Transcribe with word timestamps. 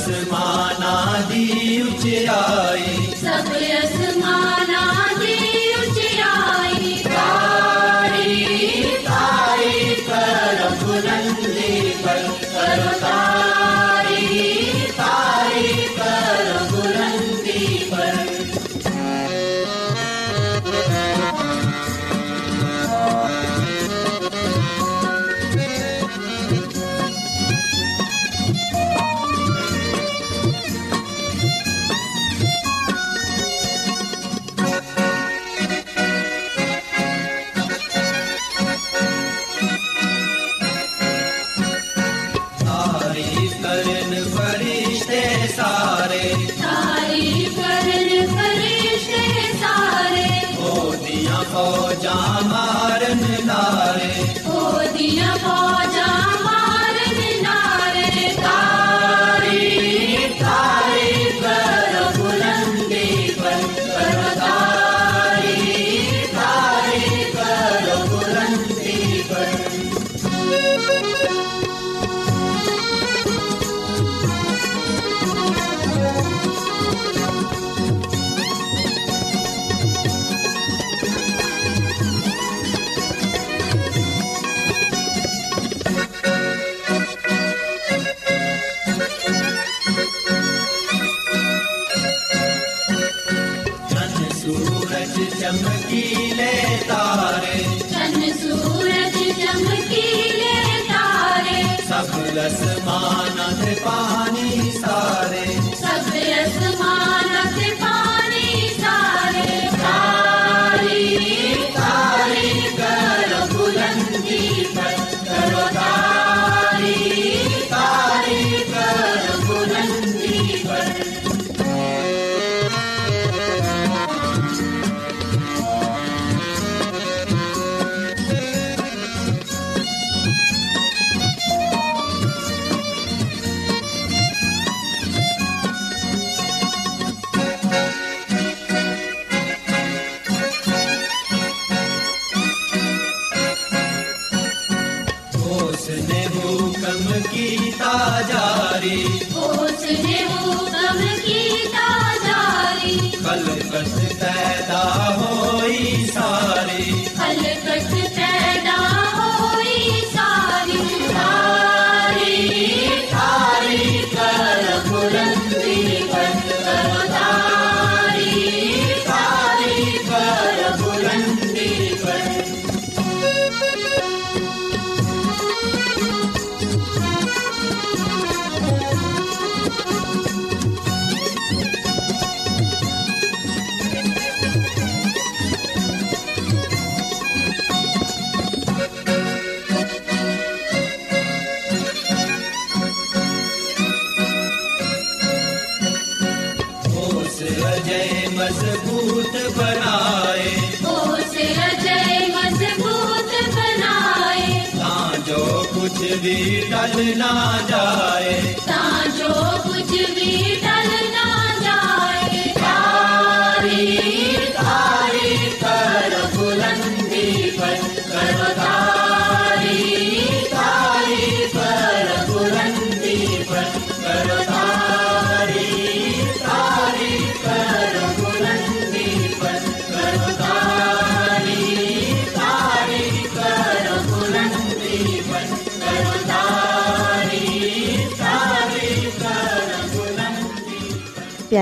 माना 0.00 0.92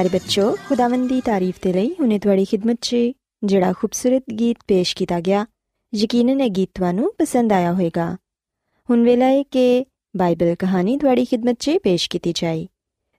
ਪਿਆਰੇ 0.01 0.19
ਬੱਚੋ 0.19 0.57
ਖੁਦਾਵੰਦ 0.69 1.09
ਦੀ 1.09 1.21
ਤਾਰੀਫ 1.21 1.55
ਤੇ 1.63 1.73
ਲਈ 1.73 1.89
ਹੁਨੇ 2.01 2.19
ਤੁਹਾਡੀ 2.19 2.45
ਖਿਦਮਤ 2.45 2.77
'ਚ 2.81 2.97
ਜਿਹੜਾ 3.45 3.73
ਖੂਬਸੂਰਤ 3.73 4.23
ਗੀਤ 4.39 4.57
ਪੇਸ਼ 4.69 4.95
ਕੀਤਾ 4.97 5.21
ਗਿਆ, 5.21 5.45
ਯਕੀਨਨ 5.93 6.41
ਇਹ 6.41 6.51
ਗੀਤ 6.51 6.71
ਤੁਹਾਨੂੰ 6.75 7.13
ਪਸੰਦ 7.19 7.53
ਆਇਆ 7.53 7.73
ਹੋਵੇਗਾ। 7.73 8.07
ਹੁਣ 8.89 9.05
ਵੇਲਾ 9.05 9.27
ਹੈ 9.27 9.43
ਕਿ 9.43 9.85
ਬਾਈਬਲ 10.17 10.55
ਕਹਾਣੀ 10.55 10.97
ਤੁਹਾਡੀ 10.97 11.25
ਖਿਦਮਤ 11.25 11.57
'ਚ 11.61 11.77
ਪੇਸ਼ 11.83 12.09
ਕੀਤੀ 12.11 12.33
ਜਾਈ 12.37 12.67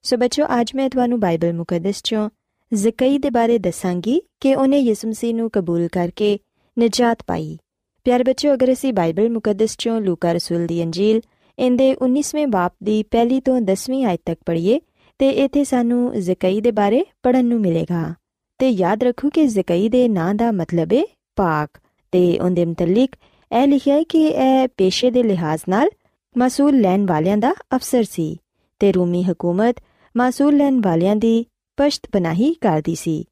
ਸੋ 0.04 0.18
ਬੱਚੋ 0.18 0.46
ਅੱਜ 0.62 0.72
ਮੈਂ 0.76 0.90
ਤੁਹਾਨੂੰ 0.90 1.20
ਬਾਈਬਲ 1.20 1.54
ਮੁਕੱਦਸ 1.54 1.98
'ਚੋਂ 1.98 2.30
ਜ਼ਕਈ 2.72 3.18
ਦੇ 3.18 3.30
ਬਾਰੇ 3.30 3.58
ਦੱਸਾਂਗੀ 3.58 4.22
ਕਿ 4.40 4.56
ਉਹਨੇ 4.56 4.80
ਯਿਸੂ 4.80 5.08
ਮਸੀਹ 5.08 5.36
ਨੂੰ 5.36 5.50
ਕਬੂਲ 5.50 5.88
ਕਰਕੇ 5.88 6.38
ਨਜਾਤ 6.78 7.24
ਪਾਈ। 7.28 7.58
ਪਿਆਰੇ 8.06 8.24
ਬੱਚੋ 8.24 8.54
ਅਗਰ 8.54 8.74
ਅਸੀਂ 8.74 8.94
ਬਾਈਬਲ 8.94 9.30
ਮੁਕੱਦਸ 9.30 9.72
'ਚੋਂ 9.72 10.02
ਲੂਕਾ 10.02 10.32
ਰਸੂਲ 10.34 10.66
ਦੀ 10.68 10.84
ਅੰਜੀਲ, 10.84 11.22
ਇਹਦੇ 11.60 11.96
19ਵੇਂ 12.02 12.48
ਬਾਪ 12.48 12.74
ਦੀ 12.84 13.04
ਪਹਿਲੀ 13.04 13.40
ਤੋਂ 13.40 13.60
10ਵੀਂ 13.62 14.06
ਆਇਤ 14.06 14.22
ਤੱਕ 14.26 14.40
ਪੜ੍ਹੀਏ 14.46 14.80
ਤੇ 15.22 15.30
ਇੱਥੇ 15.30 15.64
ਸਾਨੂੰ 15.64 16.22
ਜ਼ਕਈ 16.22 16.62
ਦੇ 16.62 16.72
ਬਾਰੇ 16.72 17.06
ਪੜਨ 17.24 17.46
ਨੂੰ 17.46 17.62
ਮਿਲੇਗਾ। 17.62 18.14
ਤੇ 18.58 18.70
ਯਾਦ 18.70 19.04
ਰੱਖੋ 19.04 19.30
ਕਿ 19.30 19.48
ਜ਼ਕਈ 19.48 19.90
ਦੇ 19.90 20.10
ਨਾਂ 20.10 20.36
ਦਾ 20.36 20.52
ਮਤਲਬ 20.52 20.94
ਹੈ 20.94 21.04
ਪਾਕ 21.36 21.70
ਤੇ 22.12 22.40
ਉਹਦੇ 22.40 22.66
ਮੁਤਲਕ 22.66 23.10
ਇਹ 23.52 23.68
ਲਿਖਿਆ 23.68 23.96
ਹੈ 23.96 24.04
ਕਿ 24.04 24.28
ਇਹ 24.28 24.68
ਪੇਸ਼ੇ 24.78 25.12
ਦੇ 25.12 25.24
ਲਿਹਾਜ਼ 25.24 25.62
ਨਾਲ 25.70 25.90
ਮਸੂਲ 26.38 26.82
ਲੈਣ 26.82 27.06
ਵਾਲਿਆਂ 27.06 27.38
ਦਾ 27.38 27.54
ਅਫਸਰ 27.76 28.04
ਸੀ 28.04 28.38
ਤੇ 28.80 28.92
ਰੂਮੀ 28.92 29.24
ਹਕੂਮਤ 29.24 29.76
ਮਸੂਲ 30.18 30.58
ਲੈਣ 30.58 30.82
ਵਾਲਿਆਂ 30.82 31.16
ਦੀ 31.16 31.46
ਪਸ਼ਤ 31.78 32.08
ਬਨਾਹੀ 32.14 32.54
ਕਰਦੀ 32.54 32.96
ਸੀ। 32.96 33.26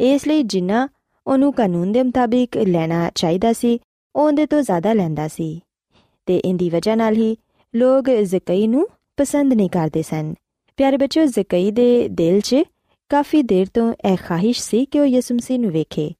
ਇਸ 0.00 0.28
ਲਈ 0.28 0.42
ਜਿੰਨਾ 0.42 0.88
ਉਹਨੂੰ 1.26 1.52
ਕਾਨੂੰਨ 1.52 1.92
ਦੇ 1.92 2.02
ਮੁਤਾਬਿਕ 2.02 2.56
ਲੈਣਾ 2.56 3.10
ਚਾਹੀਦਾ 3.14 3.52
ਸੀ, 3.52 3.80
ਉਹ 4.16 4.22
ਉਹਦੇ 4.22 4.46
ਤੋਂ 4.46 4.62
ਜ਼ਿਆਦਾ 4.62 4.92
ਲੈਂਦਾ 4.92 5.28
ਸੀ। 5.28 5.60
ਤੇ 6.26 6.36
ਇੰਦੀ 6.36 6.70
ਵਜ੍ਹਾ 6.70 6.94
ਨਾਲ 6.94 7.14
ਹੀ 7.14 7.36
ਲੋਕ 7.76 8.10
ਜ਼ਕਈ 8.10 8.66
ਨੂੰ 8.66 8.88
ਪਸੰਦ 9.16 9.52
ਨਹੀਂ 9.52 9.70
ਕਰਦੇ 9.70 10.02
ਸਨ। 10.02 10.34
ਪਿਆਰੇ 10.80 10.96
ਬੱਚੋ 10.96 11.24
ਜ਼ਕਈ 11.26 11.70
ਦੇ 11.70 12.08
ਦਿਲ 12.08 12.40
'ਚ 12.40 12.56
ਕਾਫੀ 13.10 13.42
ਦੇਰ 13.42 13.66
ਤੋਂ 13.74 13.92
ਇਹ 14.10 14.16
ਖਾਹਿਸ਼ 14.16 14.60
ਸੀ 14.62 14.84
ਕਿ 14.84 15.00
ਉਹ 15.00 15.06
ਯਿਸੂ 15.06 15.34
ਮਸੀਹ 15.34 15.58
ਨੂੰ 15.58 15.70
ਵੇਖੇ। 15.70 16.12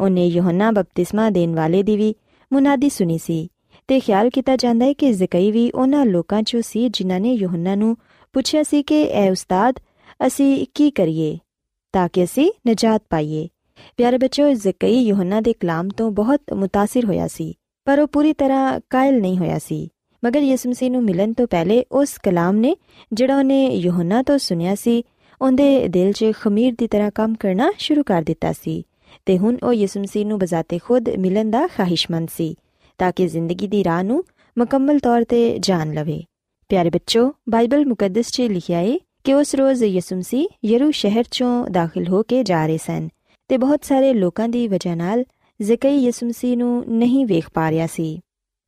ਉਹਨੇ 0.00 0.26
ਯੋਹੰਨਾ 0.26 0.70
ਬਪਤਿਸਮਾ 0.70 1.28
ਦੇਣ 1.30 1.54
ਵਾਲੇ 1.54 1.82
ਦੀ 1.82 1.96
ਵੀ 1.96 2.14
ਮੁਨਾਦੀ 2.52 2.88
ਸੁਣੀ 2.88 3.18
ਸੀ 3.18 3.48
ਤੇ 3.88 3.98
ਖਿਆਲ 4.00 4.30
ਕੀਤਾ 4.30 4.56
ਜਾਂਦਾ 4.56 4.86
ਹੈ 4.86 4.92
ਕਿ 4.92 5.12
ਜ਼ਕਈ 5.12 5.50
ਵੀ 5.50 5.70
ਉਹਨਾਂ 5.70 6.04
ਲੋਕਾਂ 6.06 6.40
'ਚੋਂ 6.40 6.62
ਸੀ 6.62 6.88
ਜਿਨ੍ਹਾਂ 6.88 7.20
ਨੇ 7.20 7.32
ਯੋਹੰਨਾ 7.32 7.74
ਨੂੰ 7.74 7.96
ਪੁੱਛਿਆ 8.34 8.62
ਸੀ 8.62 8.82
ਕਿ, 8.82 9.02
ਐ 9.04 9.30
ਉਸਤਾਦ, 9.30 9.78
ਅਸੀਂ 10.26 10.66
ਕੀ 10.74 10.90
ਕਰੀਏ 10.90 11.38
ਤਾਂ 11.94 12.08
ਕਿ 12.12 12.24
ਅਸੀਂ 12.24 12.50
ਨਜਾਤ 12.68 13.02
ਪਾਈਏ? 13.10 13.48
ਪਿਆਰੇ 13.96 14.18
ਬੱਚੋ 14.18 14.52
ਜ਼ਕਈ 14.54 14.98
ਯੋਹੰਨਾ 14.98 15.40
ਦੇ 15.40 15.52
ਕਲਾਮ 15.52 15.88
ਤੋਂ 15.88 16.10
ਬਹੁਤ 16.10 16.52
ਮੁਤਾਸਿਰ 16.54 17.04
ਹੋਇਆ 17.04 17.28
ਸੀ, 17.28 17.54
ਪਰ 17.84 18.00
ਉਹ 18.00 18.08
ਪੂਰੀ 18.08 18.32
ਤਰ੍ਹਾਂ 18.32 18.80
ਕਾਇਲ 18.90 19.20
ਨਹੀਂ 19.20 19.38
ਹੋਇਆ 19.38 19.58
ਸੀ। 19.58 19.88
ਮਗਰ 20.24 20.40
ਯਿਸੂ 20.40 20.70
ਮਸੀਹ 20.70 20.90
ਨੂੰ 20.90 21.04
ਮਿਲਣ 21.04 21.32
ਤੋਂ 21.32 21.46
ਪਹਿਲੇ 21.46 21.84
ਉਸ 21.92 22.18
ਕਲਾਮ 22.22 22.56
ਨੇ, 22.56 22.76
ਜਿਹੜਾ 23.12 23.38
ਉਹਨੇ 23.38 23.66
ਯੋਹੰਨਾ 23.66 24.22
ਤੋਂ 24.22 24.38
ਸੁਨਿਆ 24.38 24.74
ਸੀ, 24.74 25.04
ਉਹਦੇ 25.42 25.88
ਦਿਲ 25.88 26.12
'ਚ 26.12 26.24
ਖਮੀਰ 26.40 26.74
ਦੀ 26.78 26.86
ਤਰ੍ਹਾਂ 26.86 27.10
ਕੰਮ 27.14 27.34
ਕਰਨਾ 27.34 27.72
ਸ਼ੁਰੂ 27.78 28.02
ਕਰ 28.02 28.22
ਦਿੱਤਾ 28.22 28.52
ਸੀ 28.52 28.84
ਤੇ 29.26 29.38
ਹੁਣ 29.38 29.56
ਉਹ 29.62 29.72
ਯਿਸੂ 29.72 30.00
ਮਸੀਹ 30.00 30.26
ਨੂੰ 30.26 30.38
ਬਜ਼ਾਤੇ 30.38 30.78
ਖੁਦ 30.78 31.08
ਮਿਲਣ 31.08 31.50
ਦਾ 31.50 31.66
ਖਾਹਿਸ਼ਮੰਦ 31.66 32.28
ਸੀ 32.36 32.56
ਤਾਂ 32.98 33.12
ਕਿ 33.16 33.28
ਜ਼ਿੰਦਗੀ 33.28 33.68
ਦੀ 33.68 33.84
ਰਾਹ 33.84 34.02
ਨੂੰ 34.02 34.24
ਮੁਕੰਮਲ 34.58 34.98
ਤੌਰ 34.98 35.24
ਤੇ 35.24 35.58
ਜਾਣ 35.58 35.94
ਲਵੇ। 35.94 36.24
ਪਿਆਰੇ 36.68 36.90
ਬੱਚੋ, 36.90 37.32
ਬਾਈਬਲ 37.48 37.86
ਮੁਕੱਦਸ 37.86 38.30
'ਚ 38.30 38.40
ਲਿਖਿਆ 38.40 38.80
ਏ 38.80 39.00
ਕਿ 39.24 39.34
ਉਸ 39.34 39.54
ਰੋਜ਼ 39.54 39.84
ਯਿਸੂ 39.84 40.16
ਮਸੀਹ 40.16 40.48
ਯਰੂ 40.64 40.90
ਸ਼ਹਿਰ 40.90 41.24
'ਚੋਂ 41.24 41.70
ਦਾਖਲ 41.70 42.08
ਹੋ 42.08 42.22
ਕੇ 42.22 42.44
ਜਾ 42.44 42.66
ਰਹੇ 42.66 42.76
ਸਨ 42.76 43.08
ਤੇ 43.48 43.56
ਬਹੁਤ 43.56 43.84
ਸਾਰੇ 43.84 44.14
ਲੋਕਾਂ 44.14 44.48
ਦੀ 44.48 44.68
ਵਜ੍ਹਾ 44.68 44.94
ਨਾਲ 44.94 45.24
ਜ਼ਕਈ 45.62 45.96
ਯਿਸੂ 45.98 46.26
ਮਸੀਹ 46.26 46.56
ਨੂੰ 46.56 46.84
ਨਹੀਂ 46.88 47.26
ਵੇਖ 47.26 47.50
ਪਾ 47.54 47.70
ਰਿਹਾ 47.70 47.86
ਸੀ 47.86 48.20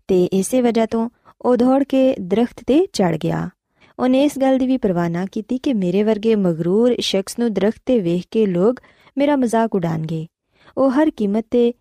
ਤੇ 0.09 0.25
ਇਸੇ 0.25 0.61
ਵਜ੍ਹਾ 0.61 0.87
ਤੋਂ 0.87 1.11
ਉਹ 1.41 1.57
ਦੌੜ 1.57 1.85
ਕੇ 1.85 2.17
ਦਰਖਤ 2.21 2.65
ਤੇ 2.67 2.87
ਚੜ 2.93 3.17
ਗਿਆ। 3.17 3.51
ਉਹਨੇ 3.99 4.25
ਇਸ 4.25 4.39
ਗੱਲ 4.39 4.59
ਦੀ 4.59 4.67
ਵੀ 4.67 4.77
ਪਰਵਾਹ 4.77 5.11
ਨਾ 5.11 5.27
ਕੀਤੀ 5.33 5.59
ਕਿ 5.59 5.75
ਮੇਰੇ 5.75 6.03
ਵਰਗੇ 6.03 6.35
ਮਗਰੂਰ 6.35 6.97
ਸ਼ਖਸ 7.01 7.39
ਨੂੰ 7.39 7.55
ਦਰਖਤ 7.55 7.83
ਤੇ 7.87 8.01
ਵੇਖ 8.01 8.25
ਕੇ 8.31 8.47
ਲੋਕ 8.47 8.81
ਮੇਰਾ 9.19 9.37
ਮਜ਼ਾਕ 9.37 9.75
ਉਡਾਣਗੇ। 9.75 10.27
ਉਹ 10.79 10.91
ਹਰ 10.91 11.11
ਕੀਮਤ 11.11 11.47
ਤੇ 11.51 11.73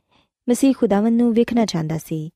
ਮਸੀਹ 0.50 0.74
ਖੁਦਾਵੰਦ 0.78 1.22
ਨੂੰ 1.22 1.34
ਵੇਖਣਾ 1.34 1.66
ਚਾਹੁੰਦਾ 1.66 1.98
ਸੀ। 1.98 2.30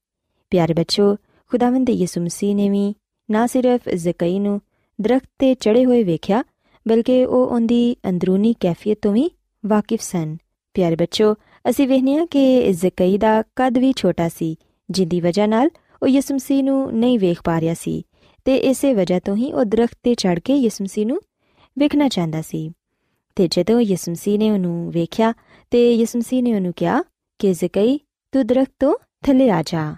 ਪਿਆਰੇ 0.50 0.74
ਬੱਚੋ, 0.74 1.16
ਖੁਦਾਵੰਦ 1.52 1.88
ਦੇ 1.88 1.94
ਯਿਸੂ 1.94 2.22
ਮਸੀਹ 2.22 2.56
ਨੇ 2.56 2.70
ਵੀ 2.70 2.96
ਨਾ 3.32 3.48
ਸਿਰਫ 3.48 3.90
ਜ਼ਕਈ 3.90 4.40
ਨੂੰ 4.40 4.62
ਦਰਖਤ 5.02 5.30
ਤੇ 5.40 5.54
ਚੜੇ 5.54 5.86
ਹੋਏ 5.86 6.04
ਵੇਖਿਆ, 6.04 6.44
ਬਲਕਿ 6.88 7.26
ਉਹ 7.26 7.48
ਉਹਦੀ 7.48 7.96
ਅੰਦਰੂਨੀ 8.10 8.56
ਕੈਫੀਅਤ 8.60 8.98
ਤੋਂ 9.02 9.14
ਵੀ 9.14 9.32
ਵਾਕਿਫ 9.66 10.02
ਸਨ। 10.02 10.38
ਪਿਆਰੇ 10.74 10.96
ਬੱਚੋ, 10.96 11.36
ਅਸੀਂ 11.70 11.88
ਵੇਖਨੇ 11.88 12.18
ਆ 12.18 12.26
ਕਿ 12.26 12.74
ਜ਼ਕਈ 12.74 13.18
ਦਾ 13.18 13.44
ਕੱਦ 13.56 13.78
ਵੀ 13.78 13.94
ਛੋਟਾ 13.96 14.30
ਸੀ, 14.30 14.56
ਜਿੰਦੀ 14.90 15.22
ਵਜ੍ਹਾ 15.22 15.46
ਨਾਲ 15.46 15.70
ਉਹ 16.04 16.08
ਯਿਸੂ 16.08 16.36
ਮਸੀਹ 16.36 16.64
ਨੂੰ 16.64 16.94
ਨਹੀਂ 16.94 17.20
ਵੇਖ 17.20 17.42
ਪਾ 17.44 17.62
ਰਿਹਾ 17.62 17.74
ਸੀ 17.74 18.04
ਤੇ 18.46 18.56
ਇਸੇ 18.56 18.94
ਵਜ੍ਹਾ 18.94 19.20
ਤੋਂ 19.20 19.36
ਹੀ 19.36 19.54
ਉਹ 19.54 19.66
ਦਰਖਤ 19.66 19.98
ਤੇ 20.04 20.16
ਚੜ 20.16 20.40
ਕੇ 20.40 20.56
ਯਿਸੂ 20.56 20.84
ਮਸੀਹ 20.84 21.08
ਨੂੰ 21.08 21.22
ਵੇਖਣਾ 21.80 22.08
ਚਾਹੁੰਦਾ 22.08 22.42
ਸੀ। 22.42 22.72
ਤੇ 23.36 23.48
ਜਦੋਂ 23.48 23.82
ਯਿਸੂ 23.82 24.12
ਮਸੀਹ 24.12 24.40
ਨੇ 24.40 24.52
ਉਹਨੂੰ 24.52 24.92
ਵੇਖਿਆ 24.92 25.34
ਤੇ 25.72 25.96
ਯਿਸੂ 25.96 26.20
ਮਸੀਹ 26.20 26.44
ਨੇ 26.44 26.56
ਉਹਨੂੰ 26.56 26.74
ਕਿਹਾ, 26.76 27.04
ਕਿ 27.40 27.54
ਜ਼ਕਈ, 27.54 28.00
ਤੂੰ 28.32 28.48
ਦਰਖਤ 28.48 28.72
ਤੋਂ 28.80 28.96
ਥੱਲੇ 29.26 29.50
ਆ 29.50 29.64
ਜਾ। 29.66 29.96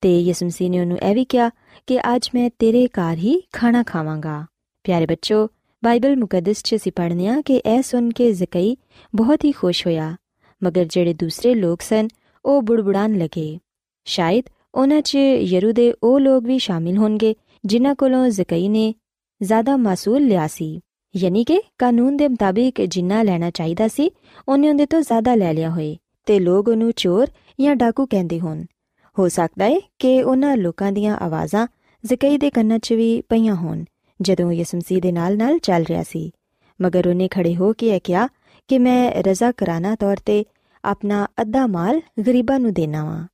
ਤੇ 0.00 0.20
ਯਿਸੂ 0.20 0.46
ਮਸੀਹ 0.46 0.70
ਨੇ 0.70 0.80
ਉਹਨੂੰ 0.80 0.98
ਇਹ 0.98 1.14
ਵੀ 1.14 1.24
ਕਿਹਾ 1.24 1.50
ਕਿ 1.86 2.00
ਅੱਜ 2.00 2.30
ਮੈਂ 2.34 2.50
ਤੇਰੇ 2.58 2.86
ਘਰ 2.86 3.16
ਹੀ 3.16 3.42
ਖਾਣਾ 3.52 3.82
ਖਾਵਾਂਗਾ। 3.82 4.46
ਪਿਆਰੇ 4.84 5.06
ਬੱਚੋ, 5.06 5.48
ਬਾਈਬਲ 5.84 6.16
ਮੁਕੱਦਸ 6.16 6.62
'ਚ 6.62 6.74
ਅਸੀਂ 6.74 6.92
ਪੜ੍ਹਨੇ 6.96 7.28
ਆ 7.28 7.42
ਕਿ 7.44 7.62
ਇਹ 7.66 7.82
ਸੁਣ 7.82 8.10
ਕੇ 8.10 8.32
ਜ਼ਕਈ 8.32 8.76
ਬਹੁਤ 9.14 9.44
ਹੀ 9.44 9.52
ਖੁਸ਼ 9.52 9.86
ਹੋਇਆ, 9.86 10.16
ਮਗਰ 10.64 10.84
ਜਿਹੜੇ 10.84 11.14
ਦੂਸਰੇ 11.14 11.54
ਲੋਕ 11.54 11.82
ਸਨ, 11.82 12.08
ਉਹ 12.44 12.62
ਬੁੜਬੁੜਾਨ 12.62 13.14
ਲਗੇ। 13.18 13.58
ਸ਼ਾਇਦ 14.04 14.44
ਉਹਨਾਂ 14.78 15.02
'ਚ 15.02 15.14
ਯਰੂ 15.14 15.72
ਦੇ 15.72 15.94
ਉਹ 16.02 16.20
ਲੋਕ 16.20 16.44
ਵੀ 16.44 16.58
ਸ਼ਾਮਿਲ 16.58 16.96
ਹੋਣਗੇ, 16.96 17.34
ਜਿਨ੍ਹਾਂ 17.64 17.94
ਕੋਲੋਂ 17.94 18.28
ਜ਼ਕਈ 18.28 18.68
ਨੇ 18.68 18.94
ਜ਼ਿਆਦਾ 19.42 19.76
ਮਾਸੂਲ 19.76 20.26
ਲਿਆ 20.26 20.46
ਸੀ। 20.46 20.80
ਯਾਨੀ 21.16 21.44
ਕਿ 21.44 21.62
ਕਾਨੂੰਨ 21.78 22.16
ਦੇ 22.16 22.28
ਮੁਤਾਬਿਕ 22.28 22.82
ਜਿੰਨਾ 22.82 23.22
ਲੈਣਾ 23.22 23.50
ਚਾਹੀਦਾ 23.50 23.88
ਸੀ, 23.88 24.10
ਉਹਨੇ 24.48 24.68
ਉਹਦੇ 24.68 24.86
ਤੋਂ 24.86 25.00
ਜ਼ਿਆਦਾ 25.00 25.34
ਲੈ 25.34 25.52
ਲਿਆ 25.52 25.70
ਹੋਏ, 25.70 25.96
ਤੇ 26.26 26.38
ਲੋਕ 26.38 26.68
ਉਹਨੂੰ 26.68 26.92
ਚੋਰ 26.96 27.26
ਜਾਂ 27.60 27.76
ਡਾਕੂ 27.76 28.06
ਕਹਿੰਦੇ 28.06 28.40
ਹੋਣ। 28.40 28.64
ਹੋ 29.18 29.28
ਸਕਦਾ 29.28 29.64
ਹੈ 29.64 29.80
ਕਿ 29.98 30.22
ਉਹਨਾਂ 30.22 30.56
ਲੋਕਾਂ 30.56 30.92
ਦੀਆਂ 30.92 31.16
ਆਵਾਜ਼ਾਂ 31.16 31.66
ਜ਼ਕਈ 32.04 32.38
ਦੇ 32.38 32.50
ਕੰਨਾਂ 32.50 32.78
'ਚ 32.78 32.92
ਵੀ 32.92 33.20
ਪਈਆਂ 33.20 33.54
ਹੋਣ, 33.54 33.84
ਜਦੋਂ 34.22 34.52
ਯਿਸੂ 34.52 34.78
ਮਸੀਹ 34.78 35.02
ਦੇ 35.02 35.12
ਨਾਲ-ਨਾਲ 35.12 35.58
ਚੱਲ 35.58 35.82
ਰਿਹਾ 35.82 36.02
ਸੀ। 36.02 36.30
ਮਗਰ 36.82 37.08
ਉਹਨੇ 37.08 37.28
ਖੜੇ 37.28 37.56
ਹੋ 37.56 37.72
ਕੇ 37.72 37.88
ਇਹ 37.88 38.00
ਕਿਹਾ 38.04 38.28
ਕਿ 38.68 38.78
ਮੈਂ 38.78 39.12
ਰਜ਼ਾ 39.12 39.52
ਕਰਾਨਾ 39.52 39.94
ਤੌਰ 39.94 40.16
ਤੇ 40.16 40.44
ਆਪਣਾ 40.84 41.26
ਅੱਧਾ 41.40 41.66
ਮਾਲ 41.66 42.00
ਗਰੀਬਾਂ 42.26 42.60
ਨੂੰ 42.60 42.72
ਦੇਣਾ 42.72 43.04
ਵਾਂ। 43.04 43.26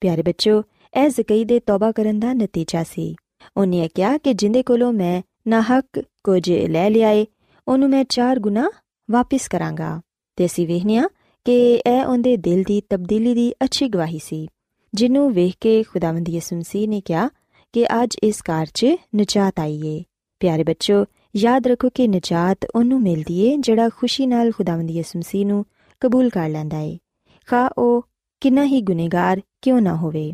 ਪਿਆਰੇ 0.00 0.22
ਬੱਚੋ 0.22 0.62
ਇਹ 0.94 1.08
ਜ਼ਕਈ 1.08 1.44
ਦੇ 1.44 1.60
ਤੌਬਾ 1.60 1.92
ਕਰਨ 1.92 2.20
ਦਾ 2.20 2.32
ਨਤੀਜਾ 2.32 2.82
ਸੀ। 2.82 3.14
ਉਹਨੇ 3.56 3.88
ਕਿਹਾ 3.94 4.18
ਕਿ 4.18 4.34
ਜਿੰਦੇ 4.34 4.62
ਕੋਲੋਂ 4.62 4.92
ਮੈਂ 4.92 5.22
ਨਾਹਕ 5.48 6.04
ਕੁਝ 6.24 6.52
ਲੈ 6.52 6.90
ਲਿਆਏ, 6.90 7.26
ਉਹਨੂੰ 7.68 7.90
ਮੈਂ 7.90 8.04
ਚਾਰ 8.04 8.38
ਗੁਣਾ 8.38 8.70
ਵਾਪਿਸ 9.10 9.48
ਕਰਾਂਗਾ। 9.48 10.00
ਤੇ 10.36 10.46
ਅਸੀਂ 10.46 10.66
ਵੇਖਿਆ 10.66 11.08
ਕਿ 11.44 11.74
ਇਹ 11.74 12.04
ਉਹਦੇ 12.04 12.36
ਦਿਲ 12.36 12.62
ਦੀ 12.62 12.82
ਤਬਦੀਲੀ 12.90 13.34
ਦੀ 13.34 13.52
ਅੱਛੀ 13.64 13.88
ਗਵਾਹੀ 13.88 14.18
ਸੀ, 14.18 14.48
ਜਿਹਨੂੰ 14.94 15.32
ਵੇਖ 15.32 15.54
ਕੇ 15.60 15.82
ਖੁਦਾਵੰਦ 15.82 16.28
ਯਿਸੂ 16.28 16.56
ਮਸੀਹ 16.56 16.88
ਨੇ 16.88 17.00
ਕਿਹਾ 17.00 17.30
ਕਿ 17.72 17.86
ਅੱਜ 17.86 18.16
ਇਸ 18.22 18.42
ਕਾਰ 18.42 18.66
'ਚ 18.74 18.86
ਨਜਾਤ 19.16 19.60
ਆਈ 19.60 19.80
ਏ। 19.86 20.04
ਪਿਆਰੇ 20.40 20.64
ਬੱਚੋ, 20.64 21.04
ਯਾਦ 21.36 21.66
ਰੱਖੋ 21.66 21.88
ਕਿ 21.94 22.08
ਨਜਾਤ 22.08 22.58
ਉਹਨੂੰ 22.74 23.02
ਮਿਲਦੀ 23.02 23.40
ਏ, 23.40 23.56
ਜਿਹੜਾ 23.56 23.88
ਖੁਸ਼ੀ 23.88 24.26
ਨਾਲ 24.26 24.52
ਖੁਦਾਵੰਦ 24.52 24.90
ਯਿਸੂ 24.90 25.18
ਮਸੀਹ 25.18 25.46
ਨੂੰ 25.46 25.64
ਕਬੂਲ 26.00 26.28
ਕਰ 26.28 26.48
ਲੈਂਦਾ 26.48 26.78
ਏ। 26.78 26.98
ਖਾ, 27.46 27.70
ਉਹ 27.78 28.06
ਕਿੰਨਾ 28.40 28.64
ਹੀ 28.64 28.80
ਗੁਨੇਗਾਰ 28.80 29.40
ਕਿਉਂ 29.62 29.80
ਨਾ 29.80 29.96
ਹੋਵੇ। 29.96 30.32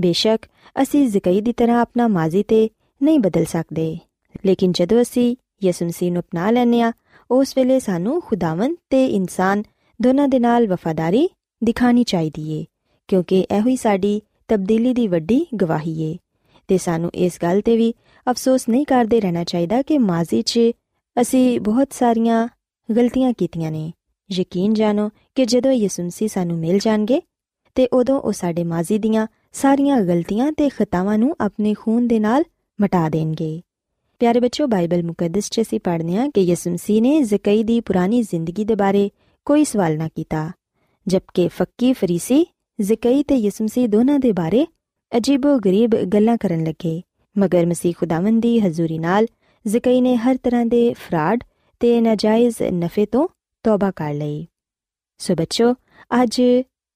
ਬੇਸ਼ੱਕ, 0.00 0.46
ਅਸੀਂ 0.82 1.08
ਜ਼ਕਈ 1.08 1.40
ਦੀ 1.40 1.52
ਤਰ੍ਹਾਂ 1.52 1.80
ਆਪਣਾ 1.80 2.08
ਮਾਜ਼ੀ 2.08 2.42
ਤੇ 2.42 2.68
ਨਹੀਂ 3.02 3.20
ਬਦਲ 3.20 3.44
ਸਕਦੇ। 3.44 3.98
ਲੇਕਿਨ 4.46 4.72
ਜਦੋਂ 4.72 5.02
ਅਸੀਂ 5.02 5.36
ਯਿਸੂ 5.64 5.86
ਮਸੀਹ 5.86 6.12
ਨੂੰ 6.12 6.22
ਅਪਣਾ 6.22 6.50
ਲੈਨੇ 6.50 6.82
ਆ 6.82 6.92
ਉਸ 7.30 7.56
ਵੇਲੇ 7.56 7.80
ਸਾਨੂੰ 7.80 8.20
ਖੁਦਾਵੰਦ 8.22 8.76
ਤੇ 8.90 9.06
ਇਨਸਾਨ 9.06 9.62
ਦੋਨਾਂ 10.02 10.28
ਦੇ 10.28 10.38
ਨਾਲ 10.38 10.66
ਵਫਾਦਾਰੀ 10.68 11.28
ਦਿਖਾਣੀ 11.64 12.04
ਚਾਹੀਦੀ 12.04 12.50
ਏ, 12.52 12.64
ਕਿਉਂਕਿ 13.08 13.40
ਇਹੋ 13.40 13.68
ਹੀ 13.68 13.76
ਸਾਡੀ 13.76 14.22
ਤਬਦੀਲੀ 14.48 14.94
ਦੀ 14.94 15.08
ਵੱਡੀ 15.08 15.46
ਗਵਾਹੀ 15.60 16.02
ਏ। 16.02 16.16
ਤੇ 16.68 16.78
ਸਾਨੂੰ 16.78 17.10
ਇਸ 17.14 17.38
ਗੱਲ 17.42 17.60
ਤੇ 17.60 17.76
ਵੀ 17.76 17.94
ਅਫਸੋਸ 18.30 18.68
ਨਹੀਂ 18.68 18.86
ਕਰਦੇ 18.86 19.20
ਰਹਿਣਾ 19.20 19.44
ਚਾਹੀਦਾ 19.44 19.82
ਕਿ 19.82 19.98
ਮਾਜ਼ੀ 19.98 20.42
'ਚ 20.42 20.58
ਅਸੀਂ 21.20 21.60
ਬਹੁਤ 21.60 21.92
ਸਾਰੀਆਂ 21.92 22.48
ਗਲਤੀਆਂ 22.96 23.32
ਕੀਤੀਆਂ 23.32 23.70
ਨੇ। 23.70 23.92
ਯਕੀਨ 24.32 24.74
ਜਾਣੋ 24.74 25.10
ਕਿ 25.34 25.44
ਜਦੋਂ 25.44 25.72
ਯਿਸੂ 25.72 26.02
ਮਸੀਹ 26.02 26.28
ਸਾਨੂੰ 26.28 26.58
ਮਿਲ 26.58 26.78
ਜਾਣਗੇ, 26.78 27.22
ਤੇ 27.74 27.86
ਉਦੋਂ 27.92 28.20
ਉਹ 28.20 28.32
ਸਾਡੇ 28.32 28.64
ਮਾਜ਼ੀ 28.64 28.98
ਦੀਆਂ 28.98 29.26
ਸਾਰੀਆਂ 29.56 30.00
ਗਲਤੀਆਂ 30.00 30.52
ਤੇ 30.52 30.68
ਖਤਾਵਾਂ 30.68 31.18
ਨੂੰ 31.18 31.34
ਆਪਣੇ 31.40 31.74
ਖੂਨ 31.74 32.06
ਦੇ 32.08 32.18
ਨਾਲ 32.20 32.44
ਮਿਟਾ 32.80 33.08
ਦੇਣਗੇ। 33.08 33.60
ਪਿਆਰੇ 34.18 34.40
ਬੱਚੋ 34.40 34.66
ਬਾਈਬਲ 34.66 35.02
ਮੁਕੱਦਸ 35.02 35.48
'ਚ 35.50 35.60
ਅਸੀਂ 35.60 35.80
ਪੜ੍ਹਦੇ 35.80 36.16
ਹਾਂ 36.16 36.28
ਕਿ 36.30 36.40
ਯਿਸੂ 36.40 36.70
ਮਸੀਹ 36.70 37.02
ਨੇ 37.02 37.22
ਜ਼ਕਈ 37.22 37.62
ਦੀ 37.64 37.80
ਪੁਰਾਣੀ 37.80 38.22
ਜ਼ਿੰਦਗੀ 38.22 38.64
ਦੇ 38.64 38.74
ਬਾਰੇ 38.74 39.10
ਕੋਈ 39.44 39.64
ਸਵਾਲ 39.64 39.96
ਨਾ 39.98 40.08
ਕੀਤਾ, 40.08 40.50
ਜਦਕਿ 41.06 41.48
ਫੱਕੀ 41.48 41.92
ਫਰੀਸੀ 41.92 42.44
ਜ਼ਕਈ 42.80 43.22
ਤੇ 43.22 43.36
ਯਿਸੂ 43.36 43.64
ਮਸੀਹ 43.64 43.88
ਦੋਨਾਂ 43.88 44.18
ਦੇ 44.18 44.32
ਬਾਰੇ 44.32 44.66
ਅਜੀਬੋ 45.16 45.58
ਗਰੀਬ 45.58 45.96
ਗੱਲਾਂ 46.04 46.36
ਕਰਨ 46.36 46.64
ਲੱਗੇ। 46.64 47.02
ਮਗਰ 47.38 47.66
ਮਸੀਹ 47.66 47.94
ਖੁਦਾਵੰਦ 47.98 48.42
ਦੀ 48.42 48.58
ਹਜ਼ੂਰੀ 48.60 48.98
ਨਾਲ 48.98 49.26
ਜ਼ਕਈ 49.66 50.00
ਨੇ 50.00 50.16
ਹਰ 50.16 50.36
ਤਰ੍ਹਾਂ 50.42 50.66
ਦੇ 50.66 50.92
ਫਰਾਡ 50.94 51.44
ਤੇ 51.80 52.00
ਨਾਜਾਇਜ਼ 52.00 52.62
ਨਫੇ 52.62 53.06
ਤੋਂ 53.06 53.28
ਤੌਬਾ 53.62 53.90
ਕਰ 53.90 54.14
ਲਈ 54.14 54.46
ਸੋ 55.18 55.34
ਬੱਚੋ 55.34 55.72
ਅੱਜ 56.22 56.42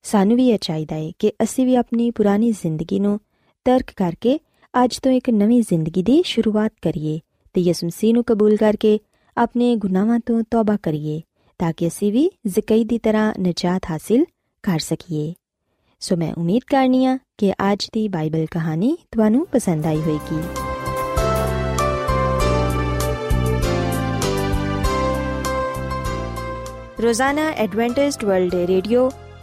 ਸਾਨੂੰ 0.02 0.36
ਵੀ 0.36 0.48
ਇਹ 0.48 0.58
ਚਾਹੀਦਾ 0.58 0.96
ਹੈ 0.96 1.12
ਕਿ 1.18 1.32
ਅਸੀਂ 1.42 1.66
ਵੀ 1.66 1.76
ਆਪਣੀ 1.76 2.10
ਪੁਰਾਣੀ 2.10 2.52
ਜ਼ਿੰਦਗੀ 2.52 3.00
ਨੂੰ 3.00 3.20
ਤਰਕ 3.64 3.90
ਕਰਕੇ 3.96 4.40
ਅੱਜ 4.84 4.98
ਤੋਂ 4.98 5.12
ਇੱਕ 5.12 5.30
ਨਵੀਂ 5.30 5.62
ਜ਼ਿੰਦਗੀ 5.62 6.02
ਦੀ 6.02 6.22
ਸ਼ੁਰੂਆਤ 6.26 6.72
ਕਰੀਏ 6.82 7.20
ਤੇ 7.54 7.60
ਯਿਸੂ 7.60 7.86
ਮਸੀਹ 7.86 8.14
ਨੂੰ 8.14 8.24
ਕਬੂਲ 8.24 8.56
ਕਰਕੇ 8.56 8.98
ਆਪਣੇ 9.36 9.76
ਗੁਨਾਹਾਂ 9.76 10.20
ਤੋਂ 10.26 10.42
ਤੌਬਾ 10.50 10.76
ਕਰੀਏ 10.76 11.20
ਤਾਂ 11.58 11.72
ਕਿ 11.76 11.88
ਅਸੀਂ 11.88 12.12
ਵੀ 12.12 12.30
ਜ਼ਕਈ 12.46 12.84
ਦੀ 12.84 12.98
ਤਰ੍ਹਾਂ 12.98 13.34
ਨਜਾਤ 13.40 13.82
ਹਾਸਿਲ 13.90 14.24
ਕਰ 14.62 14.78
ਸਕੀਏ। 14.78 15.34
ਸੋ 16.00 16.16
ਮੈਂ 16.16 16.34
ਉਮੀਦ 16.38 16.62
ਕਰਨੀ 16.66 16.82
ਕਰਨੀਆ 16.82 17.18
ਕਿ 17.38 17.52
ਅੱਜ 17.52 17.88
ਦੀ 17.92 18.08
ਬਾਈਬਲ 18.08 18.46
ਕਹਾਣੀ 18.50 18.98
ਤੁਹਾਨੂੰ 19.10 19.46
ਪਸੰਦ 19.52 19.86
ਆਈ 19.86 19.96
ਹੋਵੇਗੀ। 19.96 20.42
ਰੋਜ਼ਾਨਾ 27.02 27.50
Adventist 27.50 28.24
world 28.24 28.54
radio 28.54 29.10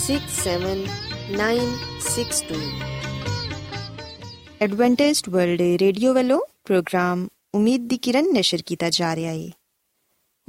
six 0.00 0.36
seven 0.44 0.78
nine 1.38 1.72
six 2.06 2.42
two 2.48 2.60
Adventist 4.62 5.28
World 5.28 5.60
Radio 5.80 6.14
ਵੱਲੋਂ 6.14 6.40
ਪ੍ਰੋਗਰਾਮ 6.64 7.28
ਉਮੀਦ 7.54 7.88
ਦੀ 7.88 7.96
ਕਿਰਨ 7.96 8.32
ਨਿਸ਼ਰ 8.32 8.62
ਕੀਤਾ 8.66 8.90
ਜਾ 8.90 9.16
ਰਿਹਾ 9.16 9.32
ਹੈ 9.32 9.48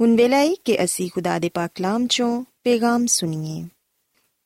ਹੁਣ 0.00 0.16
ਵੇਲਾ 0.16 0.36
ਹੈ 0.36 0.54
ਕਿ 0.64 0.84
ਅਸੀਂ 0.84 1.10
ਖੁਦਾ 1.10 1.38
ਦੇ 1.38 1.48
ਪਾਕ 1.48 1.70
ਕਲਾਮ 1.74 2.06
ਚੋਂ 2.06 2.44
ਪੈਗਾਮ 2.64 3.06
ਸੁਣੀਏ 3.06 3.68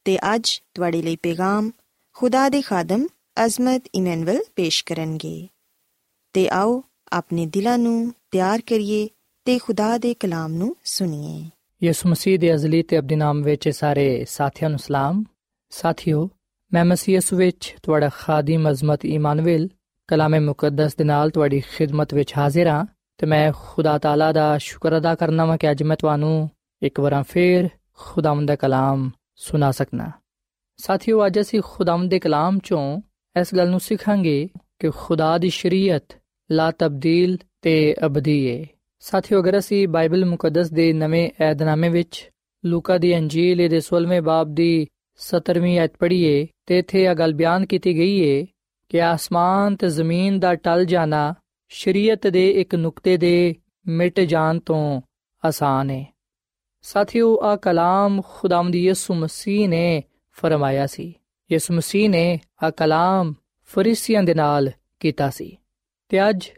ਤੇ 0.05 0.19
ਅੱਜ 0.35 0.61
ਤੁਹਾਡੇ 0.75 1.03
ਲਈ 1.03 1.17
ਪੈਗਾਮ 1.17 1.71
ਖੁਦਾ 2.17 2.49
ਦੇ 2.49 2.63
ਖਾਦਮ 2.63 3.07
ਅਜ਼ਮਤ 3.45 3.89
ਇਮਨੁਅਲ 3.95 4.45
ਪੇਸ਼ 4.57 4.85
ਕਰਨਗੇ 4.85 5.49
ਤੇ 6.33 6.49
ਆਓ 6.49 6.83
ਆਪਣੇ 7.13 7.47
ਦਿਲਾਂ 7.47 7.79
ਨੂੰ 7.79 8.13
ਤਿਆਰ 8.31 8.61
ਕਰੀਏ 8.61 9.09
ਤੇ 9.45 9.59
ਖੁਦਾ 9.59 9.99
ਦੇ 9.99 10.15
ਕਲਾਮ 10.15 10.53
ਨੂੰ 10.53 10.77
ਸੁਣੀਏ 10.85 11.51
ਯਿਸੂ 11.84 12.10
ਮਸੀਹ 12.10 12.40
ਦੇ 12.40 12.54
ਅਜ਼ਲੀ 12.54 12.84
ਤੇ 12.84 13.00
ਅਬਦੀ 13.00 13.16
ਨਾਮ 13.16 13.42
ਵਿੱਚ 13.42 13.70
ਸਾਰੇ 13.70 14.26
ਸਾਥੀਆਂ 14.30 14.70
ਨੂੰ 14.70 14.80
ਸਲਾਮ। 14.80 15.24
ਸਾਥਿਓ, 15.70 16.30
ਮੈਂ 16.74 16.86
ਮਸੀਹ 16.86 17.16
ਯਿਸੂ 17.16 17.36
ਵਿੱਚ 17.38 17.76
ਤੁਹਾਡਾ 17.84 18.10
ਖਾਦੀਮ 18.10 18.70
ਅਜ਼ਮਤ 18.70 19.06
ਇਮਾਨੁਅਲ 19.06 19.70
ਕਲਾਮੇ 20.08 20.40
ਮੁਕੱਦਸ 20.40 20.96
ਦੇ 20.96 21.04
ਨਾਲ 21.04 21.30
ਤੁਹਾਡੀ 21.30 21.60
ਖਿਦਮਤ 21.60 22.14
ਵਿੱਚ 22.14 22.34
ਹਾਜ਼ਰ 22.38 22.68
ਹਾਂ 22.68 22.86
ਤੇ 23.18 23.28
ਮੈਂ 23.28 23.52
ਖੁਦਾ 23.56 23.98
ਤਾਲਾ 23.98 24.32
ਦਾ 24.32 24.58
ਸ਼ੁਕਰ 24.58 24.98
ਅਦਾ 24.98 25.16
ਕਰਨਾ 25.16 25.46
ਵਾਂ 25.46 25.58
ਕਿ 25.58 25.72
ਅੱਜ 25.72 25.84
ਮੈਂ 25.84 25.98
ਤੁਹਾਨੂੰ 25.98 26.50
ਇੱਕ 26.82 27.00
ਵਾਰ 27.00 27.24
ਫੇਰ 27.24 27.70
ਖੁਦਾਵੰਦ 27.94 28.48
ਦਾ 28.48 28.56
ਕਲਾਮ 28.56 29.12
ਸੁਣਾ 29.36 29.72
ਸਕਣਾ 29.72 30.12
ਸਾਥਿਓ, 30.78 31.26
ਅੱਜ 31.26 31.40
ਅਸੀਂ 31.40 31.62
ਖੁਦਾਵੰਦ 31.66 32.12
ਦੇ 32.12 32.20
ਕਲਾਮ 32.20 32.60
ਚੋਂ 32.64 33.02
ਇਸ 33.42 33.56
ਗੱਲ 33.56 33.70
ਨੂੰ 33.70 33.80
ਸਿੱਖਾਂਗੇ 33.80 34.50
ਕਿ 34.80 34.90
ਖੁਦਾ 34.90 35.38
ਦੀ 35.38 35.50
ਸ਼ਰੀਅਤ 35.50 36.22
ਲਾ 36.52 36.72
ਤਬਦੀਲ 36.72 37.38
ਤੇ 37.62 37.96
ਅਬਦੀ 38.06 38.52
ਹੈ 38.52 38.66
ਸਾਥੀਓ, 39.08 39.40
ਅਗਰ 39.40 39.58
ਅਸੀਂ 39.58 39.88
ਬਾਈਬਲ 39.88 40.26
ਮੁਕੱਦਸ 40.26 40.72
ਦੇ 40.72 40.94
ਨਵੇਂ 40.94 41.30
ਏਧਨਾਮੇ 41.42 41.90
ਵਿੱਚ 41.90 42.32
ਲੂਕਾ 42.66 42.98
ਦੀ 42.98 43.18
ਅੰਜੀਲ 43.18 43.70
ਦੇ 43.70 43.82
16ਵੇਂ 43.82 44.22
ਬਾਬ 44.22 44.50
ਦੀ 44.54 44.88
17ਵੀਂ 45.20 45.80
ਐਤ 45.80 45.94
ਪੜ੍ਹੀਏ 46.00 46.48
ਤੇ 46.66 46.80
ਇੱਥੇ 46.80 47.04
ਇਹ 47.04 47.16
ਗੱਲ 47.16 47.34
ਬਿਆਨ 47.34 47.66
ਕੀਤੀ 47.66 47.98
ਗਈ 47.98 48.20
ਏ 48.20 48.46
ਕਿ 48.90 49.02
ਆਸਮਾਨ 49.02 49.76
ਤੇ 49.76 49.90
ਜ਼ਮੀਨ 49.90 50.40
ਦਾ 50.40 50.56
ਟਲ 50.56 50.86
ਜਾਣਾ 50.86 51.34
ਸ਼ਰੀਅਤ 51.70 52.28
ਦੇ 52.28 52.52
ਇੱਕ 52.52 52.76
ਨੁਕਤੇ 52.76 53.18
ਦੇ 53.18 53.56
ਮਿਟ 53.88 54.20
ਜਾਣ 54.20 54.60
ਤੋਂ 54.60 55.02
ਆਸਾਨ 55.46 55.90
ਹੈ 55.90 56.06
ਸਾਥੀਓ 56.82 57.40
ਆ 57.44 57.56
ਕਲਾਮ 57.56 58.22
ਖੁਦਾਵੰਦ 58.28 58.76
ਯਿਸੂ 58.76 59.14
ਮਸੀਹ 59.14 59.70
ਨੇ 59.70 60.04
ਫਰਮਾਇਆ 60.32 60.88
ਸੀ। 60.88 61.14
ਯਿਸੂ 61.52 61.74
ਮਸੀਹ 61.74 62.10
ਨੇ 62.10 62.40
ਆ 62.64 62.70
ਕਲਾਮ 62.70 63.34
ਫਰੀਸੀਆਂ 63.66 64.24
ਦੇ 64.24 64.34
ਨਾਲ 64.34 64.72
ਕੀਤਾ 65.00 65.30
ਸੀ 65.30 65.58
ਤੇ 66.10 66.30
ਅੱਜ 66.30 66.50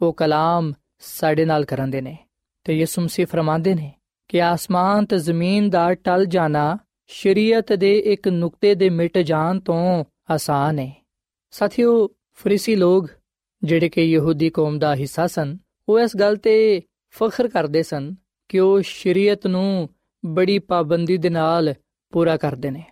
ਉਹ 0.00 0.12
ਕਲਾਮ 0.12 0.72
ਸਾਡੇ 1.02 1.44
ਨਾਲ 1.44 1.64
ਕਰਾਂਦੇ 1.64 2.00
ਨੇ। 2.00 2.18
ਤੇ 2.64 2.78
ਯਿਸੂ 2.78 3.02
ਮਸੀਹ 3.02 3.26
ਫਰਮਾਉਂਦੇ 3.26 3.74
ਨੇ 3.74 3.92
ਕਿ 4.28 4.42
ਆਸਮਾਨ 4.42 5.06
ਤੇ 5.06 5.18
ਜ਼ਮੀਨ 5.18 5.70
ਦਾ 5.70 5.94
ਟਲ 5.94 6.26
ਜਾਣਾ 6.26 6.78
ਸ਼ਰੀਅਤ 7.06 7.72
ਦੇ 7.72 7.98
ਇੱਕ 7.98 8.28
ਨੁਕਤੇ 8.28 8.74
ਦੇ 8.74 8.90
ਮਿਟ 8.90 9.18
ਜਾਣ 9.18 9.60
ਤੋਂ 9.60 10.04
ਆਸਾਨ 10.30 10.78
ਹੈ 10.78 11.06
ਸਾਥੀਓ, 11.50 12.08
ਫਰੀਸੀ 12.32 12.76
ਲੋਗ 12.76 13.06
ਜਿਹੜੇ 13.64 13.88
ਕਿ 13.88 14.02
ਯਹੂਦੀ 14.02 14.50
ਕੌਮ 14.50 14.78
ਦਾ 14.78 14.94
ਹਿੱਸਾ 14.94 15.26
ਸਨ, 15.26 15.58
ਉਹ 15.88 16.00
ਇਸ 16.00 16.16
ਗੱਲ 16.16 16.36
ਤੇ 16.36 16.82
ਫਖਰ 17.10 17.48
ਕਰਦੇ 17.48 17.82
ਸਨ 17.82 18.14
ਕਿ 18.48 18.60
ਉਹ 18.60 18.80
ਸ਼ਰੀਅਤ 18.80 19.46
ਨੂੰ 19.46 19.88
ਬੜੀ 20.26 20.58
ਪਾਬੰਦੀ 20.58 21.16
ਦੇ 21.16 21.30
ਨਾਲ 21.30 21.74
ਪੂਰਾ 22.10 22.36
ਕਰਦੇ 22.36 22.70
ਨੇ। 22.70 22.84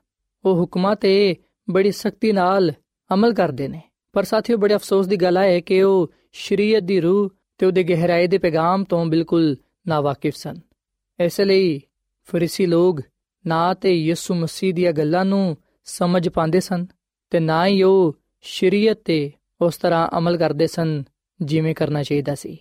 ਉਹ 0.44 0.60
ਹੁਕਮਾਂ 0.60 0.96
ਤੇ 0.96 1.36
ਬੜੀ 1.70 1.92
ਸਖਤੀ 1.92 2.32
ਨਾਲ 2.32 2.72
ਅਮਲ 3.14 3.34
ਕਰਦੇ 3.34 3.68
ਨੇ। 3.68 3.82
ਪਰ 4.12 4.22
ਸਾਥੀਓ, 4.22 4.56
ਬੜੇ 4.56 4.74
ਅਫਸੋਸ 4.74 5.06
ਦੀ 5.06 5.16
ਗੱਲ 5.16 5.36
ਹੈ 5.36 5.60
ਕਿ 5.60 5.82
ਉਹ 5.82 6.12
ਸ਼ਰੀਅਤ 6.32 6.82
ਦੀ 6.82 7.00
ਰੂਹ 7.00 7.30
ਤੇ 7.60 7.66
ਉਹਦੇ 7.66 7.82
ਗਹਿਰਾਈ 7.82 8.26
ਦੇ 8.26 8.38
ਪੈਗਾਮ 8.38 8.84
ਤੋਂ 8.84 9.06
ਬਿਲਕੁਲ 9.06 9.56
ਨਾਵਾਕਿਫ 9.88 10.36
ਸਨ। 10.36 10.56
ਇਸ 11.20 11.40
ਲਈ 11.40 11.80
ਫਰੀਸੀ 12.24 12.66
ਲੋਗ 12.66 12.98
ਨਾ 13.46 13.74
ਤੇ 13.74 13.92
ਯਿਸੂ 13.94 14.34
ਮਸੀਹ 14.34 14.74
ਦੀਆਂ 14.74 14.92
ਗੱਲਾਂ 14.92 15.24
ਨੂੰ 15.24 15.56
ਸਮਝ 15.84 16.28
ਪਾਉਂਦੇ 16.28 16.60
ਸਨ 16.60 16.86
ਤੇ 17.30 17.40
ਨਾ 17.40 17.66
ਹੀ 17.66 17.82
ਉਹ 17.82 18.16
ਸ਼ਰੀਅਤ 18.40 18.98
ਤੇ 19.04 19.32
ਉਸ 19.60 19.76
ਤਰ੍ਹਾਂ 19.76 20.08
ਅਮਲ 20.18 20.36
ਕਰਦੇ 20.36 20.66
ਸਨ 20.66 21.04
ਜਿਵੇਂ 21.42 21.74
ਕਰਨਾ 21.74 22.02
ਚਾਹੀਦਾ 22.02 22.34
ਸੀ। 22.34 22.58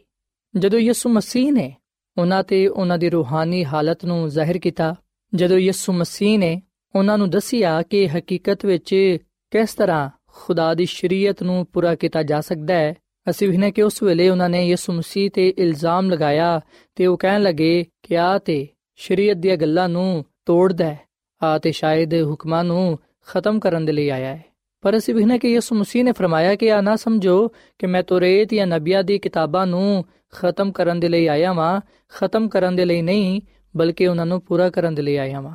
ਜਦੋਂ 0.58 0.80
ਯਿਸੂ 0.80 1.10
ਮਸੀਹ 1.10 1.54
ਨੇ 1.54 1.76
ਉਹਨਾਂ 2.18 2.44
ਤੇ 2.44 2.68
ਉਹਨਾਂ 2.68 2.98
ਦੀ 2.98 3.10
ਰੂਹਾਨੀ 3.10 3.66
ਹਾਲਤ 3.66 4.06
ਨੂੰ 4.06 4.30
ਜ਼ਾਹਿਰ 4.30 4.58
ਕੀਤਾ, 4.58 4.96
ਜਦੋਂ 5.36 5.58
ਯਿਸੂ 5.58 5.94
ਮਸੀਹ 5.94 6.40
ਨੇ 6.40 6.62
ਉਹਨਾਂ 6.96 7.18
ਨੂੰ 7.18 7.30
ਦੱਸਿਆ 7.30 7.82
ਕਿ 7.82 8.08
ਹਕੀਕਤ 8.08 8.66
ਵਿੱਚ 8.66 9.18
ਕਿਸ 9.52 9.74
ਤਰ੍ਹਾਂ 9.74 10.10
ਖੁਦਾ 10.28 10.74
ਦੀ 10.74 10.86
ਸ਼ਰੀਅਤ 10.86 11.44
ਨੂੰ 11.44 11.66
ਪੂਰਾ 11.66 11.96
ਕੀਤਾ 11.96 12.24
ਜਾ 12.24 12.42
ਸਕਦਾ 12.42 12.74
ਹੈ 12.74 12.96
ਅਸੀਂ 13.30 13.50
ਵੀ 13.50 13.72
ਕਿ 13.72 13.82
ਉਸ 13.84 14.04
ਵੇਲੇ 14.04 14.30
ਉਹਨਾਂ 14.30 14.50
ਨੇ 14.50 14.68
ਯਿਸੂ 14.68 14.94
ਮਸੀਹ 14.94 15.32
ਤੇ 15.32 15.54
ਇਲਜ਼ਾਮ 15.58 16.12
ਲਗਾਇਆ 16.12 16.62
ਤੇ 16.96 17.06
ਉਹ 17.06 17.18
ਕਹਿਣ 17.18 17.42
ਲੱਗੇ 17.42 17.86
ਕਿ 18.04 18.18
ਆ 18.18 18.38
ਤੇ 18.38 18.68
ਸ਼ਰੀਅਤ 18.96 19.38
ਦੀਆਂ 19.38 19.58
ਗੱਲਾਂ 19.58 19.90
ਨੂੰ 19.90 20.26
ਤੋੜਦਾ 20.46 20.86
ਹੈ, 20.86 21.00
ਆ 21.44 21.58
ਤੇ 21.58 21.72
ਸ਼ਾਇਦ 21.72 22.14
ਹੁਕਮਾਂ 22.14 22.64
ਨੂੰ 22.64 23.00
ਖਤਮ 23.28 23.60
ਕਰਨ 23.60 23.86
ਦੇ 23.86 23.92
ਲਈ 23.92 24.10
ਆਇਆ 24.10 24.36
ਹੈ। 24.36 24.46
ਪਰ 24.82 24.98
ਅਸੀਂ 24.98 25.16
ਵੀ 25.16 25.40
ਕਿ 25.40 25.48
ਯਿਸੂ 25.54 25.76
ਮਸੀਹ 25.76 26.04
ਨੇ 26.04 26.12
ਫਰਮਾਇਆ 26.12 26.56
ਕਿ 26.56 26.72
ਆ 26.72 26.82
ਨਾ 26.82 26.96
ਸਮਝੋ 26.96 27.48
ਕਿ 27.80 27.88
ਮੈਂ 27.88 28.04
ਤੋਰੇਤ 28.04 28.54
ਜਾਂ 28.54 28.68
ਨਬੀਆਂ 28.68 29.04
ਦੀ 29.04 29.20
ਕਿਤਾਬਾਂ 29.20 29.68
ਨੂੰ 29.68 30.06
ਖਤਮ 30.30 30.72
ਕਰਨ 30.72 31.00
ਦੇ 31.00 31.08
ਲਈ 31.08 31.28
ਆਇਆ 31.28 31.54
ਵਾਂ, 31.54 31.82
ਖਤਮ 32.10 32.50
ਕਰਨ 32.50 32.76
ਦੇ 32.76 32.86
ਲਈ 32.86 33.02
ਨਹੀਂ, 33.02 33.42
ਬਲਕਿ 33.78 34.08
ਉਹਨਾਂ 34.08 34.26
ਨੂੰ 34.26 34.42
ਪੂਰਾ 34.42 34.70
ਕਰਨ 34.70 34.96
ਦੇ 34.96 35.02
ਲਈ 35.02 35.16
ਆਇਆ 35.16 35.42
ਵਾਂ। 35.42 35.54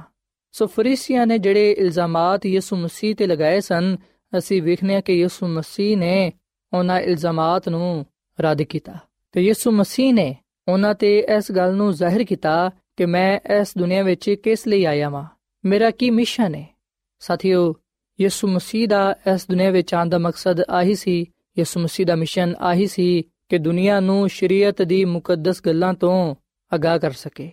ਸੋ 0.52 0.66
ਫਰੀਸੀਆਂ 0.66 1.26
ਨੇ 1.26 1.38
ਜਿਹੜੇ 1.38 1.72
ਇਲਜ਼ਾਮਾਤ 1.72 2.46
ਯਿਸੂ 2.46 2.76
ਮਸੀਹ 2.76 3.14
ਤੇ 3.14 3.26
ਲਗਾਏ 3.26 3.60
ਸਨ, 3.60 3.96
ਅਸੀਂ 4.38 4.62
ਵੇਖਨੇ 4.62 5.02
ਕਿ 5.02 5.12
ਯਿਸੂ 5.12 5.48
ਮਸੀਹ 5.48 5.96
ਨੇ 5.96 6.32
ਉਹਨਾਂ 6.74 7.00
ਇਲਜ਼ਾਮਾਤ 7.00 7.68
ਨੂੰ 7.68 8.06
ਰੱਦ 8.40 8.62
ਕੀਤਾ। 8.62 8.94
ਤੇ 9.32 9.40
ਯਿਸੂ 9.40 9.70
ਮਸੀਹ 9.70 10.14
ਨੇ 10.14 10.36
ਉਹਨਾਂ 10.68 10.94
ਤੇ 10.94 11.18
ਇਸ 11.18 11.52
ਗੱਲ 11.52 11.74
ਨੂੰ 11.74 11.92
ਜ਼ਾਹਿਰ 11.92 12.24
ਕੀਤਾ 12.24 12.70
ਕਿ 12.96 13.06
ਮੈਂ 13.06 13.40
ਇਸ 13.60 13.72
ਦੁਨੀਆ 13.78 14.02
ਵਿੱਚ 14.02 14.30
ਕਿਸ 14.30 14.66
ਲਈ 14.66 14.84
ਆਇਆ 14.84 15.10
ਹਾਂ 15.10 15.24
ਮੇਰਾ 15.64 15.90
ਕੀ 15.90 16.10
ਮਿਸ਼ਨ 16.10 16.54
ਹੈ? 16.54 16.76
ਸਾਥੀਓ, 17.20 17.74
ਯਿਸੂ 18.20 18.48
ਮਸੀਹ 18.48 18.88
ਦਾ 18.88 19.16
ਇਸ 19.34 19.46
ਦੁਨੀਆ 19.50 19.70
ਵਿੱਚ 19.70 19.94
ਆਉਣ 19.94 20.08
ਦਾ 20.08 20.18
ਮਕਸਦ 20.18 20.60
ਆਹੀ 20.60 20.94
ਸੀ, 20.94 21.20
ਯਿਸੂ 21.58 21.80
ਮਸੀਹ 21.80 22.06
ਦਾ 22.06 22.14
ਮਿਸ਼ਨ 22.14 22.54
ਆਹੀ 22.60 22.86
ਸੀ 22.86 23.22
ਕਿ 23.48 23.58
ਦੁਨੀਆ 23.58 24.00
ਨੂੰ 24.00 24.28
ਸ਼ਰੀਅਤ 24.28 24.82
ਦੀ 24.82 25.04
ਮੁਕੱਦਸ 25.04 25.62
ਗੱਲਾਂ 25.66 25.94
ਤੋਂ 25.94 26.34
ਅਗਾਹ 26.74 26.98
ਕਰ 26.98 27.10
ਸਕੇ, 27.10 27.52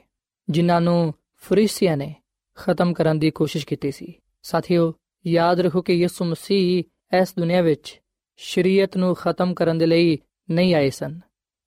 ਜਿਨ੍ਹਾਂ 0.49 0.81
ਨੂੰ 0.81 1.13
ਫਰੀਸੀਆਂ 1.35 1.97
ਨੇ 1.97 2.15
ਖਤਮ 2.55 2.93
ਕਰਨ 2.93 3.19
ਦੀ 3.19 3.31
ਕੋਸ਼ਿਸ਼ 3.31 3.67
ਕੀਤੀ 3.67 3.91
ਸੀ। 3.91 4.13
ਸਾਥੀਓ, 4.43 4.93
ਯਾਦ 5.27 5.59
ਰੱਖੋ 5.59 5.81
ਕਿ 5.81 5.93
ਯਿਸੂ 5.93 6.25
ਮਸੀਹ 6.25 6.83
ਇਸ 7.21 7.33
ਦੁਨੀਆ 7.39 7.61
ਵਿੱਚ 7.61 8.01
ਸ਼ਰੀਅਤ 8.35 8.97
ਨੂੰ 8.97 9.15
ਖਤਮ 9.15 9.53
ਕਰਨ 9.53 9.77
ਦੇ 9.77 9.85
ਲਈ 9.85 10.17
ਨਹੀਂ 10.51 10.75
ਆਏ 10.75 10.89
ਸਨ 10.89 11.19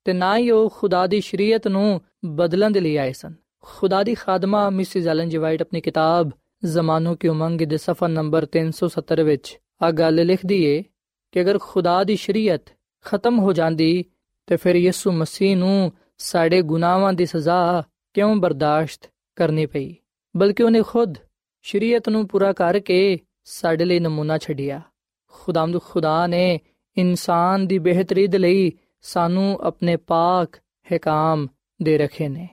ਤੇ 0.03 0.13
ਨਾ 0.13 0.37
ਹੀ 0.37 0.51
ਉਹ 0.51 0.69
ਖੁਦਾ 0.69 1.07
ਦੀ 1.07 1.21
ਸ਼ਰੀਅਤ 1.21 1.67
ਨੂੰ 1.67 2.01
ਬਦਲਣ 2.25 2.71
ਦੇ 2.71 2.79
ਲਈ 2.79 2.95
ਆਏ 2.95 3.13
ਸਨ। 3.13 3.33
ਖੁਦਾ 3.61 4.03
ਦੀ 4.03 4.15
ਖਾਦਮਾ 4.15 4.69
ਮਿਸਿਸ 4.69 5.07
ਐਲਨ 5.07 5.29
ਜੀ 5.29 5.37
ਵਾਈਟ 5.37 5.61
ਆਪਣੀ 5.61 5.81
ਕਿਤਾਬ 5.81 6.29
ਜ਼ਮਾਨੋ 6.65 7.15
ਕੀ 7.15 7.27
ਉਮੰਗ 7.27 7.61
ਦੇ 7.61 7.77
ਸਫਾ 7.77 8.07
ਨੰਬਰ 8.07 8.47
370 8.57 9.23
ਵਿੱਚ 9.23 9.59
ਆ 9.81 9.91
ਗੱਲ 9.91 10.25
ਲਿਖਦੀ 10.25 10.63
ਏ 10.63 10.83
ਕਿ 11.31 11.41
ਅਗਰ 11.41 11.57
ਖੁਦਾ 11.61 12.03
ਦੀ 12.03 12.15
ਸ਼ਰੀਅਤ 12.15 12.61
ਖਤਮ 13.05 13.39
ਹੋ 13.39 13.53
ਜਾਂਦੀ 13.53 14.05
ਤੇ 14.47 14.55
ਫਿਰ 14.55 14.75
ਯਿਸੂ 14.75 15.11
ਮਸੀਹ 15.11 15.57
ਨੂੰ 15.57 15.91
ਸਾਡੇ 16.17 16.61
ਗੁਨਾਹਾਂ 16.61 17.13
ਦੀ 17.13 17.25
ਸਜ਼ਾ 17.25 17.83
ਕਿਉਂ 18.13 18.35
ਬਰਦਾਸ਼ਤ 18.35 19.09
ਕਰਨੀ 19.35 19.65
ਪਈ? 19.65 19.95
ਬਲਕਿ 20.37 20.63
ਉਹਨੇ 20.63 20.81
ਖੁਦ 20.81 21.15
ਸ਼ਰੀਅਤ 21.61 22.09
ਨੂੰ 22.09 22.27
ਪੂਰਾ 22.27 22.53
ਕਰਕੇ 22.53 23.19
ਸਾਡੇ 23.43 23.85
ਲਈ 23.85 23.99
ਨਮੂਨਾ 23.99 24.37
ਛੱਡਿਆ। 24.37 24.81
ਖੁਦਾਮਦ 25.43 25.81
ਖੁਦਾ 25.81 26.27
ਨੇ 26.27 26.59
ਇਨਸਾਨ 26.97 27.67
ਦੀ 27.67 27.79
ਬਿਹਤਰੀ 27.79 28.27
ਦੇ 28.27 28.37
ਲਈ 28.37 28.71
ਸਾਨੂੰ 29.01 29.59
ਆਪਣੇ 29.61 29.95
ਪਾਕ 29.95 30.59
ਹਕਾਮ 30.95 31.47
ਦੇ 31.83 31.97
ਰੱਖੇ 31.97 32.29
ਨੇ। 32.29 32.49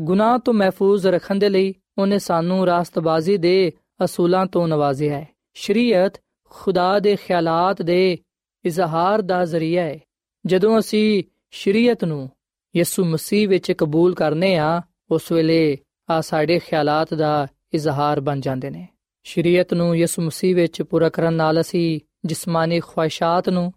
ਗੁਨਾਹ 0.00 0.38
ਤੋਂ 0.38 0.54
ਮਹਿਫੂਜ਼ 0.54 1.06
ਰੱਖਣ 1.06 1.34
ਦੇ 1.34 1.48
ਲਈ 1.48 1.74
ਉਹਨੇ 1.98 2.18
ਸਾਨੂੰ 2.18 2.66
ਰਾਸਤਬਾਜ਼ੀ 2.66 3.36
ਦੇ 3.36 3.72
ਅਸੂਲਾਂ 4.04 4.46
ਤੋਂ 4.46 4.68
ਨਵਾਜ਼ਿਆ 4.68 5.18
ਹੈ। 5.18 5.28
ਸ਼ਰੀਅਤ 5.54 6.12
ਖੁਦਾ 6.44 6.98
ਦੇ 6.98 7.16
ਖਿਆਲਾਤ 7.16 7.82
ਦੇ 7.82 8.18
ਇਜ਼ਹਾਰ 8.64 9.22
ਦਾ 9.22 9.44
ਜ਼ਰੀਆ 9.44 9.82
ਹੈ। 9.82 9.98
ਜਦੋਂ 10.46 10.78
ਅਸੀਂ 10.78 11.24
ਸ਼ਰੀਅਤ 11.50 12.04
ਨੂੰ 12.04 12.30
ਯਿਸੂ 12.76 13.04
ਮਸੀਹ 13.04 13.48
ਵਿੱਚ 13.48 13.72
ਕਬੂਲ 13.72 14.14
ਕਰਨੇ 14.14 14.56
ਆ, 14.56 14.82
ਉਸ 15.10 15.32
ਵੇਲੇ 15.32 15.78
ਆ 16.10 16.20
ਸਾਡੇ 16.20 16.58
ਖਿਆਲਾਤ 16.58 17.14
ਦਾ 17.14 17.46
ਇਜ਼ਹਾਰ 17.74 18.20
ਬਣ 18.20 18.40
ਜਾਂਦੇ 18.40 18.70
ਨੇ। 18.70 18.88
ਸ਼ਰੀਅਤ 19.24 19.74
ਨੂੰ 19.74 19.96
ਯਿਸੂ 19.96 20.22
ਮਸੀਹ 20.22 20.56
ਵਿੱਚ 20.56 20.82
ਪੂਰਾ 20.82 21.08
ਕਰਨ 21.08 21.34
ਨਾਲ 21.34 21.60
ਅਸੀਂ 21.60 22.00
ਜਿਸਮਾਨੀ 22.24 22.80
ਖੁਆਇਸ਼ਾਂ 22.80 23.42
ਨੂੰ, 23.50 23.72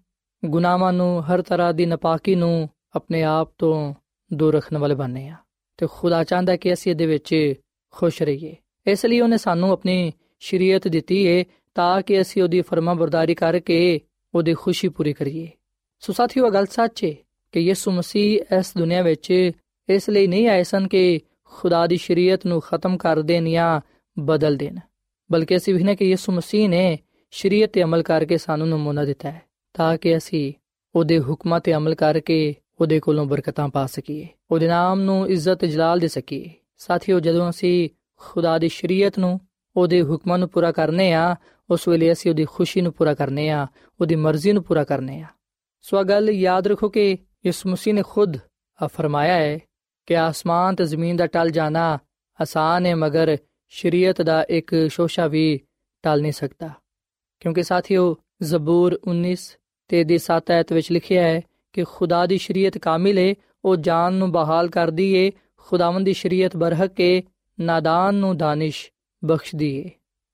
ਗੁਨਾਹਾਂ 0.46 0.94
ਨੂੰ, 0.94 1.24
ਹਰ 1.24 1.42
ਤਰ੍ਹਾਂ 1.42 1.74
ਦੀ 1.74 1.86
ਨਪਾਕੀ 1.86 2.36
ਨੂੰ 2.36 2.70
ਆਪਣੇ 2.96 3.24
ਆਪ 3.24 3.52
ਤੋਂ 3.58 3.94
ਦੂਰ 4.34 4.56
ਰੱਖਣ 4.56 4.78
ਵਾਲੇ 4.78 4.96
ਬਣਨੇ 4.96 5.28
ਆ। 5.28 5.36
ਤੇ 5.78 5.88
ਖੁਦਾ 5.92 6.24
ਚਾਹੁੰਦਾ 6.24 6.56
ਕਿ 6.56 6.74
ਅਸੀਂ 6.74 6.92
ਇਹਦੇ 6.92 7.06
ਵਿੱਚ 7.06 7.54
ਖੁਸ਼ 7.92 8.22
ਰਹੀਏ। 8.22 8.56
ਇਸ 8.88 9.06
ਲਈ 9.06 9.20
ਉਹਨੇ 9.20 9.38
ਸਾਨੂੰ 9.38 9.72
ਆਪਣੀ 9.72 10.12
ਸ਼ਰੀਅਤ 10.40 10.88
ਦਿੱਤੀ 10.88 11.28
ਹੈ 11.28 11.44
ਤਾਂ 11.76 12.02
ਕਿ 12.02 12.22
ਅਸੀਂ 12.22 12.44
ਉਹਦੀ 12.44 12.62
ਫਰਮਾਬਰਦਾਰੀ 12.62 13.36
ਕਰਕੇ 13.36 14.02
ਉਹਦੀ 14.36 14.54
ਖੁਸ਼ੀ 14.54 14.90
ਪੂਰੀ 14.90 15.14
ਕਰੀਏ। 15.14 15.52
ਸੋ 16.00 16.14
ਸਾਥੀਓ 16.14 16.50
ਗੱਲ 16.50 16.66
ਸੱਚ 16.66 17.06
ਹੈ 17.06 17.14
ਕਿ 17.52 17.60
ਯਿਸੂ 17.60 17.92
ਮਸੀਹ 17.92 18.42
ਇਸ 18.60 18.74
ਦੁਨੀਆ 18.78 19.02
ਵਿੱਚ 19.02 19.52
ਇਸ 19.90 20.10
ਲਈ 20.10 20.28
ਨਹੀਂ 20.28 20.48
ਆਏ 20.48 20.64
ਸਨ 20.64 20.88
ਕਿ 20.88 21.20
ਖੁਦਾ 21.44 21.88
ਦੀ 21.88 21.98
ਸ਼ਰੀਅਤ 21.98 22.46
ਨੂੰ 22.46 22.62
ਖਤਮ 22.62 22.98
ਕਰ 22.98 23.22
ਦੇਣ 23.22 23.50
ਜਾਂ 23.50 23.82
ਬਦਲ 24.20 24.58
ਦੇਣ। 24.58 24.80
ਬਲਕਿ 25.32 25.56
ਅਸੀਂ 25.56 25.74
ਵਿਖਨੇ 25.74 25.96
ਕਿ 25.96 26.06
ਯਿਸੂ 26.06 26.32
ਮਸੀਹ 26.32 26.70
ਨੇ 26.70 27.00
ਸ਼ਰੀਅਤ 27.32 27.72
ਤੇ 27.72 27.84
ਅਮਲ 27.84 28.04
ਕਰਕੇ 28.04 28.38
ਸਾਨੂੰ 28.38 28.70
ਨਮੂਨਾ 28.70 29.06
ਦਿੱਤਾ 29.06 29.32
ਹੈ, 29.32 29.42
ਤਾਂ 29.74 29.98
ਕਿ 29.98 30.18
ਅਸੀਂ 30.18 30.54
ਉਹਦੇ 30.96 31.20
ਹੁਕਮਾਂ 31.20 31.60
ਤੇ 31.60 31.74
ਅਮਲ 31.74 31.96
ਕਰਕੇ 31.96 32.56
ਉਹਦੇ 32.82 33.00
ਕੋਲੋਂ 33.00 33.26
ਬਰਕਤਾਂ 33.26 33.68
ਪਾ 33.70 33.86
ਸਕੀਏ, 33.86 34.28
ਉਹਦੇ 34.52 34.68
ਨਾਮ 34.68 35.02
ਨੂੰ 35.02 35.28
ਇੱਜ਼ਤ 35.30 35.66
ਜਲਾਲ 35.66 36.00
ਦੇ 36.00 36.08
ਸਕੀਏ। 36.08 36.50
ਸਾਥੀਓ, 36.78 37.20
ਜਦੋਂ 37.20 37.50
ਅਸੀਂ 37.50 37.90
ਖੁਦਾ 38.16 38.58
ਦੀ 38.58 38.70
ਸ਼ਰੀਅਤ 38.70 39.20
ਨੂੰ 39.20 39.40
ਉਹਦੇ 39.76 40.02
ਹੁਕਮਾਂ 40.02 40.38
ਨੂੰ 40.38 40.50
ਪੂਰਾ 40.50 40.72
ਕਰਨੇ 40.72 41.14
ਆ, 41.14 41.36
ਉਸ 41.70 41.88
ਵੇਲੇ 41.88 42.12
ਅਸੀਂ 42.12 42.32
ਉਹਦੀ 42.32 42.46
ਖੁਸ਼ੀ 42.46 42.82
ਨੂੰ 42.82 42.94
ਪੂਰਾ 42.94 43.14
ਕਰਨੇ 43.14 43.50
ਆ, 43.50 43.68
ਉਹਦੀ 44.02 44.16
ਮਰਜ਼ੀ 44.16 44.52
ਨੂੰ 44.52 44.64
ਪੂਰਾ 44.64 44.84
ਕਰਨੇ 44.84 45.22
ਆ। 45.22 45.28
ਸੋ 45.82 46.04
ਗੱਲ 46.04 46.30
ਯਾਦ 46.30 46.68
ਰੱਖੋ 46.68 46.90
ਕਿ 46.90 47.18
ਇਸ 47.46 47.66
ਮਸੀਹ 47.66 47.94
ਨੇ 47.94 48.04
ਖੁਦ 48.08 48.38
ਆ 48.84 48.88
ਫਰਮਾਇਆ 48.88 49.34
ਹੈ 49.34 49.60
ਕਿ 50.06 50.18
ਆਸਮਾਨ 50.18 50.76
ਤੇ 50.76 50.86
ਜ਼ਮੀਨ 50.86 51.16
ਦਾ 51.16 51.28
ਟਲ 51.28 51.50
ਜਾਣਾ 51.50 51.98
ਆਸਾਨ 52.40 52.86
ਹੈ, 52.86 52.96
ਮਗਰ 52.96 53.38
ਸ਼ਰੀਅਤ 53.68 54.22
ਦਾ 54.22 54.46
ਇੱਕ 54.50 54.76
ਸ਼ੋਸ਼ਾ 54.90 55.28
ਵੀ 55.28 55.60
ਟਲ 56.04 56.22
ਨਹੀਂ 56.22 56.32
ਸਕਦਾ। 56.32 56.70
ਕਿਉਂਕਿ 57.40 57.64
ਸਾਥੀਓ, 57.64 58.18
ਜ਼ਬੂਰ 58.44 59.00
19 59.08 59.58
ਤੇ 59.88 60.04
ਦੀ 60.04 60.18
7 60.18 60.52
ਐਤ 60.52 60.74
ਵਿੱਚ 60.74 60.92
ਲਿਖਿਆ 60.92 61.24
ਹੈ 61.24 61.42
ਕਿ 61.74 61.84
ਖੁਦਾ 61.84 62.26
ਦੀ 62.26 62.38
ਸ਼ਰੀਅਤ 62.38 62.78
ਕਾਮਿਲ 62.78 63.18
ਹੈ 63.18 63.36
ਉਹ 63.66 63.76
ਜਾਨ 63.76 64.14
ਨੂੰ 64.14 64.32
ਬਹਾਲ 64.32 64.70
ਕਰਦੀ 64.70 65.14
ਏ, 65.14 65.32
ਖੁਦਾਵੰਦ 65.58 66.06
ਦੀ 66.06 66.14
ਸ਼ਰੀਅਤ 66.14 66.58
ਬਰਹਕ 66.58 67.02
ਹੈ 67.02 67.22
ਨਾਦਾਨ 67.60 68.16
ਨੂੰ 68.16 68.38
ਦਾਨਿਸ਼ 68.38 68.92
ਬਖਸ਼ਦੀ 69.26 69.80
ਏ। 69.80 69.90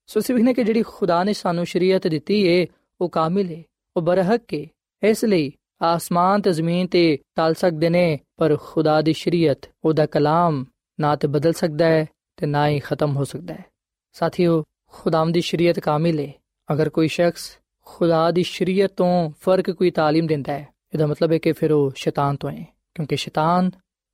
ਸੋ 0.07 0.19
ਸਿਵਹਨੇ 0.19 0.53
ਕਿ 0.53 0.63
ਜਿਹੜੀ 0.63 0.83
ਖੁਦਾ 0.83 1.23
ਨੇ 1.23 1.33
ਸਾਨੂੰ 1.33 1.65
ਸ਼ਰੀਅਤ 1.65 2.07
ਦਿੱਤੀ 2.07 2.47
ਏ, 2.47 2.67
ਉਹ 3.01 3.09
ਕਾਮਿਲ 3.09 3.51
ਏ, 3.51 3.63
ਉਹ 3.97 4.01
ਬਰਹਕ 4.01 4.53
ਏ। 4.53 4.67
ਇਸ 5.03 5.25
ਲਈ 5.25 5.51
ਆਸਮਾਨ 5.81 6.41
ਤੇ 6.41 6.53
ਜ਼ਮੀਨ 6.53 6.87
ਤੇ 6.87 7.17
ਟਲ 7.35 7.53
ਸਕਦੇ 7.53 7.89
ਨੇ, 7.89 8.19
ਪਰ 8.37 8.57
ਖੁਦਾ 8.61 9.01
ਦੀ 9.01 9.13
ਸ਼ਰੀਅਤ, 9.13 9.69
ਉਹਦਾ 9.85 10.05
ਕਲਾਮ 10.05 10.65
ਨਾ 10.99 11.15
ਤੇ 11.15 11.27
ਬਦਲ 11.27 11.53
ਸਕਦਾ 11.53 11.85
ਹੈ 11.85 12.05
ਤੇ 12.37 12.45
ਨਾ 12.45 12.67
ਹੀ 12.67 12.79
ਖਤਮ 12.79 13.15
ਹੋ 13.15 13.23
ਸਕਦਾ 13.23 13.53
ਹੈ। 13.53 13.65
ਸਾਥੀਓ, 14.13 14.63
ਖੁਦਾਵੰਦ 14.87 15.33
ਦੀ 15.33 15.41
ਸ਼ਰੀਅਤ 15.41 15.79
ਕਾਮਿਲ 15.79 16.19
ਏ। 16.19 16.33
ਅਗਰ 16.68 16.88
ਕੋਈ 16.88 17.08
ਸ਼ਖਸ 17.08 17.50
ਖੁਦਾ 17.86 18.30
ਦੀ 18.30 18.42
ਸ਼ਰੀਅਤ 18.42 18.92
ਤੋਂ 18.92 19.30
ਫਰਕ 19.40 19.70
ਕੋਈ 19.70 19.90
تعلیم 19.90 20.26
ਦਿੰਦਾ 20.26 20.52
ਹੈ 20.52 20.66
ਇਹਦਾ 20.92 21.06
ਮਤਲਬ 21.06 21.32
ਹੈ 21.32 21.38
ਕਿ 21.38 21.52
ਫਿਰ 21.52 21.72
ਉਹ 21.72 21.90
ਸ਼ੈਤਾਨ 21.96 22.36
ਤੋਂ 22.36 22.50
ਹੈ 22.50 22.64
ਕਿਉਂਕਿ 22.94 23.16
ਸ਼ੈਤਾਨ 23.16 23.70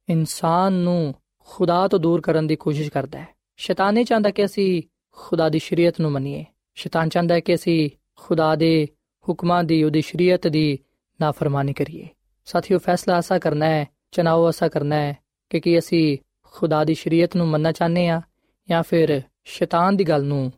ਇਨਸਾਨ 0.09 0.73
ਨੂੰ 0.73 1.15
ਖੁਦਾ 1.49 1.87
ਤੋਂ 1.89 1.99
ਦੂਰ 1.99 2.21
ਕਰਨ 2.21 2.47
ਦੀ 2.47 2.57
ਕੋਸ਼ਿਸ਼ 2.57 2.91
ਕਰਦਾ 2.91 3.19
ਹੈ 3.19 3.27
ਸ਼ੈਤਾਨ 3.57 3.95
ਨਹੀਂ 3.95 4.05
ਚਾਹੁੰਦਾ 4.05 4.31
ਕਿ 4.31 4.45
ਅਸੀਂ 4.45 4.83
ਖੁਦਾ 5.19 5.49
ਦੀ 5.49 5.59
ਸ਼ਰੀਅਤ 5.59 6.01
ਨੂੰ 6.01 6.11
ਮੰਨੀਏ 6.13 6.45
ਸ਼ੈਤਾਨ 6.75 7.09
ਚਾਹੁੰਦਾ 7.09 7.35
ਹੈ 7.35 7.41
ਕਿ 7.41 7.55
ਅਸੀਂ 7.55 7.91
ਖੁਦਾ 8.17 8.55
ਦੇ 8.55 8.87
ਹੁਕਮਾਂ 9.27 9.63
ਦੀ 9.65 9.83
ਉਹਦੀ 9.83 10.01
ਸ਼ਰੀਅਤ 10.01 10.47
ਦੀ 10.47 10.79
ਨਾਫਰਮਾਨੀ 11.21 11.73
ਕਰੀਏ 11.73 12.09
ਸਾਥੀਓ 12.47 12.79
ਫੈਸਲਾ 12.79 13.19
ਐਸਾ 13.19 13.39
ਕਰਨਾ 13.39 13.67
ਹੈ 13.67 13.87
ਚਨਾਓ 14.13 14.49
ਐਸਾ 14.49 14.69
ਕਰਨਾ 14.69 14.97
ਹੈ 14.97 15.17
ਕਿ 15.51 15.61
ਕੀ 15.61 15.79
ਅਸੀਂ 15.79 16.19
ਖੁਦਾ 16.55 16.85
ਦੀ 16.85 16.95
ਸ਼ਰੀਅਤ 16.95 17.37
ਨੂੰ 17.37 17.47
ਮੰਨਣਾ 17.49 17.73
ਚਾਹੁੰਦੇ 17.73 18.09
ਆ 18.09 18.21
ਜਾਂ 18.69 18.83
ਫਿਰ 18.83 19.21
ਸ਼ੈਤਾਨ 19.45 19.97
ਦੀ 19.97 20.05
ਗੱਲ 20.05 20.25
ਨੂੰ 20.25 20.53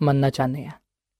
ਮੰਨਣਾ 0.00 0.30
ਚਾਹੁੰਦੇ 0.30 0.64
ਆ 0.64 0.70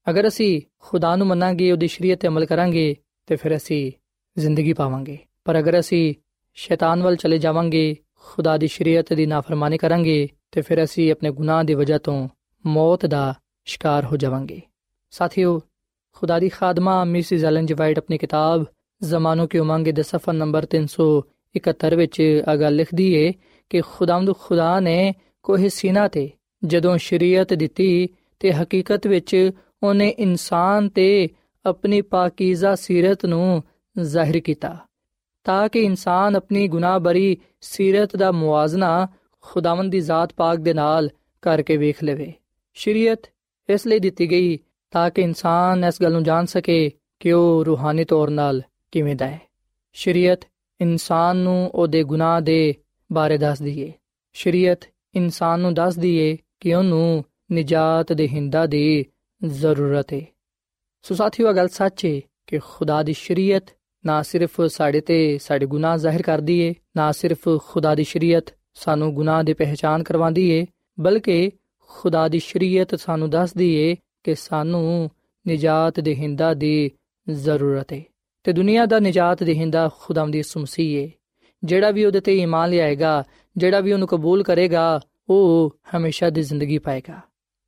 ਅਗਰ 0.10 0.28
ਅਸੀਂ 0.28 0.62
ਖੁਦਾ 0.80 1.16
ਨੂੰ 1.16 1.28
ਮੰਨਾਂਗੇ, 1.28 1.72
ਉਹਦੀ 1.72 1.88
ਸ਼ਰੀਅਤ 1.88 2.20
ਤੇ 2.20 2.28
ਅਮਲ 2.28 2.46
ਕਰਾਂਗੇ, 2.46 2.96
ਤੇ 3.28 3.36
ਫਿਰ 3.36 3.56
ਅਸੀਂ 3.56 3.92
ਜ਼ਿੰਦਗੀ 4.38 4.74
ਪਾਵਾਂਗੇ। 4.74 5.18
ਪਰ 5.46 5.60
ਅਗਰ 5.60 5.80
ਅਸੀਂ 5.80 6.16
ਸ਼ੈਤਾਨ 6.54 7.04
ਵੱਲ 7.04 7.16
ਚਲੇ 7.16 7.38
ਜਾਵਾਂਗੇ, 7.38 7.96
ਖੁਦਾ 8.16 8.58
ਦੀ 8.58 8.68
ਸ਼ਰੀਅਤ 8.68 9.14
ਦੀ 9.14 9.26
ਨਾਫਰਮਾਨੀ 9.26 9.78
ਕਰਾਂਗੇ, 9.78 10.30
ਤੇ 10.52 10.62
ਫਿਰ 10.62 10.84
ਅਸੀਂ 10.84 11.12
ਆਪਣੇ 11.12 11.32
ਗੁਨਾਹ 11.32 11.64
ਦੀ 11.64 11.74
ਵਜ੍ਹਾ 11.74 11.98
ਤੋਂ 11.98 12.30
ਮੌਤ 12.66 13.06
ਦਾ 13.06 13.34
ਸ਼ਿਕਾਰ 13.66 14.06
ਹੋ 14.06 14.18
ਜਾਵਾਂਗੇ। 14.18 14.62
ਸਾਥੀਓ, 15.12 15.62
ਖੁਦਾ 16.14 16.40
ਦੀ 16.40 16.50
ਖਾਦਮਾ 16.50 17.04
ਮਿਸਿਸ 17.04 17.44
ਐਲਨ 17.44 17.66
ਜੀ 17.66 17.74
ਵਾਈਟ 17.74 17.98
ਆਪਣੀ 17.98 18.18
ਕਿਤਾਬ 18.18 18.66
ਜ਼ਮਾਨੋ 19.04 19.48
ਕੀ 19.48 19.58
ਉਮੰਗ 19.58 19.88
ਦੇ 19.88 20.04
ਸਫਾ 20.04 20.32
ਨੰਬਰ 20.32 20.66
371 20.66 21.96
ਵਿੱਚ 21.96 22.42
ਆ 22.48 22.56
ਗੱਲ 22.56 22.76
ਲਿਖਦੀ 22.76 23.14
ਏ 23.14 23.34
ਕਿ 23.70 23.82
ਖੁਦਾਵੰਦ 23.82 24.34
ਖੁਦਾ 24.40 24.80
ਨੇ 24.80 25.14
ਕੋਹ 25.44 25.70
ਸੀਨਾ 25.70 26.08
ਤੇ 26.08 26.30
ਜਦੋਂ 26.66 26.98
ਸ਼ਰੀਅਤ 26.98 27.54
ਦਿੱਤੀ 27.54 28.10
ਤੇ 28.40 28.54
ਹਕੀਕਤ 28.54 29.08
ਵਿੱਚ 29.08 29.52
ਉਹਨੇ 29.84 30.10
ਇਨਸਾਨ 30.10 30.90
ਤੇ 30.90 31.30
ਆਪਣੀ 31.66 32.02
ਪਾਕੀਜ਼ਾ 32.02 32.76
ਸੀਰਤ 32.76 33.26
ਨੂੰ 33.26 33.64
ਜ਼ਾਹਿਰ 34.00 34.40
ਕੀਤਾ 34.40 34.78
ਤਾਂ 35.44 35.70
ਕਿ 35.70 35.80
ਇਨਸਾਨ 35.80 36.36
ਆਪਣੀ 36.36 36.68
ਗੁਨਾਹ 36.68 37.00
ਬਰੀ 37.00 37.38
ਸੀਰਤ 37.62 38.16
ਦਾ 38.16 38.32
ਮੁਆਜ਼ਨਾ 38.32 39.08
ਖੁਦਾਵੰਦ 39.42 39.92
ਦੀ 39.92 40.00
ਜ਼ਾਤ 40.00 40.34
ਪਾਕ 40.34 40.58
ਦੇ 40.58 40.74
ਨਾਲ 40.74 41.10
ਕਰਕੇ 41.42 41.78
ਵੇਖ 41.78 42.04
ਲਵੇ। 42.04 42.34
ਸ਼ਰੀਅਤ 42.74 43.20
ਇਸ 43.70 43.88
ਲਈ 43.88 44.00
ਦਿੱਤੀ 44.00 44.32
ਗਈ 44.32 44.60
ਤਾਂ 44.92 45.10
ਕਿ 45.10 45.22
ਇਨਸਾਨ 45.22 45.84
ਇਸ 45.84 46.02
ਗੱਲ 46.02 46.12
ਨੂੰ 46.12 46.24
ਜਾਣ 46.24 46.46
ਸਕੇ 46.46 46.92
ਕਿ 47.20 47.32
ਉਹ 47.32 47.66
ਰੂਹਾਨੀ 47.66 48.06
ਤੌਰ 48.06 48.30
ਨਾਲ 48.30 48.62
ਕਿਵੇਂ 48.92 49.16
ਦਾ 49.16 49.28
ਹੈ। 49.28 49.42
ਸ਼ਰੀਅਤ 49.94 50.40
ਇਨਸਾਨ 50.82 51.38
ਨੂੰ 51.38 51.72
ਉਹਦੇ 51.74 52.04
ਗੁਨਾਹ 52.04 52.42
ਦੇ 52.42 52.76
ਬਾਰੇ 53.14 53.38
ਦੱਸਦੀ 53.38 53.82
ਏ 53.82 53.94
ਸ਼ਰੀਅਤ 54.34 54.80
ਇਨਸਾਨ 55.16 55.60
ਨੂੰ 55.60 55.74
ਦੱਸਦੀ 55.74 56.16
ਏ 56.16 56.38
ਕਿ 56.60 56.74
ਉਹਨੂੰ 56.74 57.24
ਨਜਾਤ 57.54 58.14
ਦੇ 58.14 58.28
ਹਿੰਦਾ 58.28 58.66
ਦੀ 58.66 59.06
ਜ਼ਰੂਰਤ 59.46 60.14
ਹੈ 60.14 60.22
ਸੋ 61.02 61.16
ਸਾਥੀਓ 61.16 61.54
ਗੱਲ 61.54 61.68
ਸੱਚ 61.68 62.06
ਹੈ 62.06 62.22
ਕਿ 62.48 62.60
ਖੁਦਾ 62.60 63.04
ਦੀ 63.04 63.14
ਸ਼ਰੀਅਤ 63.14 63.64
ਨਾ 64.06 64.22
ਸਿਰਫ 64.22 64.62
ਸਾਡੇ 64.62 65.02
ਤੇ 65.02 65.38
ਸਾਡੇ 65.38 65.66
ਗੁਨਾਹ 65.66 65.98
ਜ਼ਾਹਿਰ 65.98 66.22
ਕਰਦੀ 66.22 66.60
ਏ, 66.60 66.74
ਨਾ 66.98 67.12
ਸਿਰਫ 67.12 67.50
ਖੁਦਾ 67.58 67.96
ਦੀ 67.96 68.04
ਸ਼ਰੀਅਤ 68.04 68.46
ਸਾਨੂੰ 68.74 69.14
ਗੁਨਾਹ 69.14 69.44
ਦੀ 69.44 69.54
ਪਹਿਚਾਨ 69.54 70.04
ਕਰਵਾਉਂਦੀ 70.04 70.50
ਏ, 70.50 70.66
ਬਲਕਿ 71.00 71.52
ਖੁਦਾ 71.80 72.28
ਦੀ 72.28 72.40
ਸ਼ਰੀਅਤ 72.40 73.00
ਸਾਨੂੰ 73.00 73.30
ਦੱਸਦੀ 73.30 73.76
ਏ 73.76 73.96
ਕਿ 74.24 74.36
ਸਾਨੂੰ 74.36 75.10
ਨਜਾਤ 75.48 76.00
ਦੇ 76.00 76.16
ਹਿੰਦਾ 76.16 76.54
ਦੀ 76.54 76.92
ਜ਼ਰੂਰਤ 77.30 77.94
ਹੈ 77.94 78.02
ਤੇ 78.44 78.54
ਦੁਨੀਆ 78.54 78.86
ਦਾ 78.86 79.00
ਨਜਾਤ 79.00 79.44
ਦੇ 79.44 79.54
ਹਿੰਦਾ 79.54 79.90
ਖੁਦਾਵੰਦੀ 80.00 80.44
ਸੁਮਸੀ 80.44 80.94
ਏ। 80.94 81.12
ਜਿਹੜਾ 81.64 81.92
ਵੀ 81.92 82.06
ਉਹਦੇ 82.06 82.20
ਤੇ 82.20 82.38
ਈਮਾਨ 82.38 82.70
ਲਿਆਏਗਾ, 82.70 83.24
ਜਿਹੜਾ 83.58 83.80
ਵੀ 83.80 83.94
ਉਹਨੂੰ 83.94 84.08
ਕਬੂਲ 84.08 84.44
ਕਰੇਗਾ, 84.44 85.00
ਉਹ 85.30 85.76
ਹਮੇਸ਼ਾ 85.98 86.30
ਦੀ 86.30 86.42
ਜ਼ਿੰਦਗੀ 86.42 86.78
ਪਾਏਗਾ। 86.78 87.22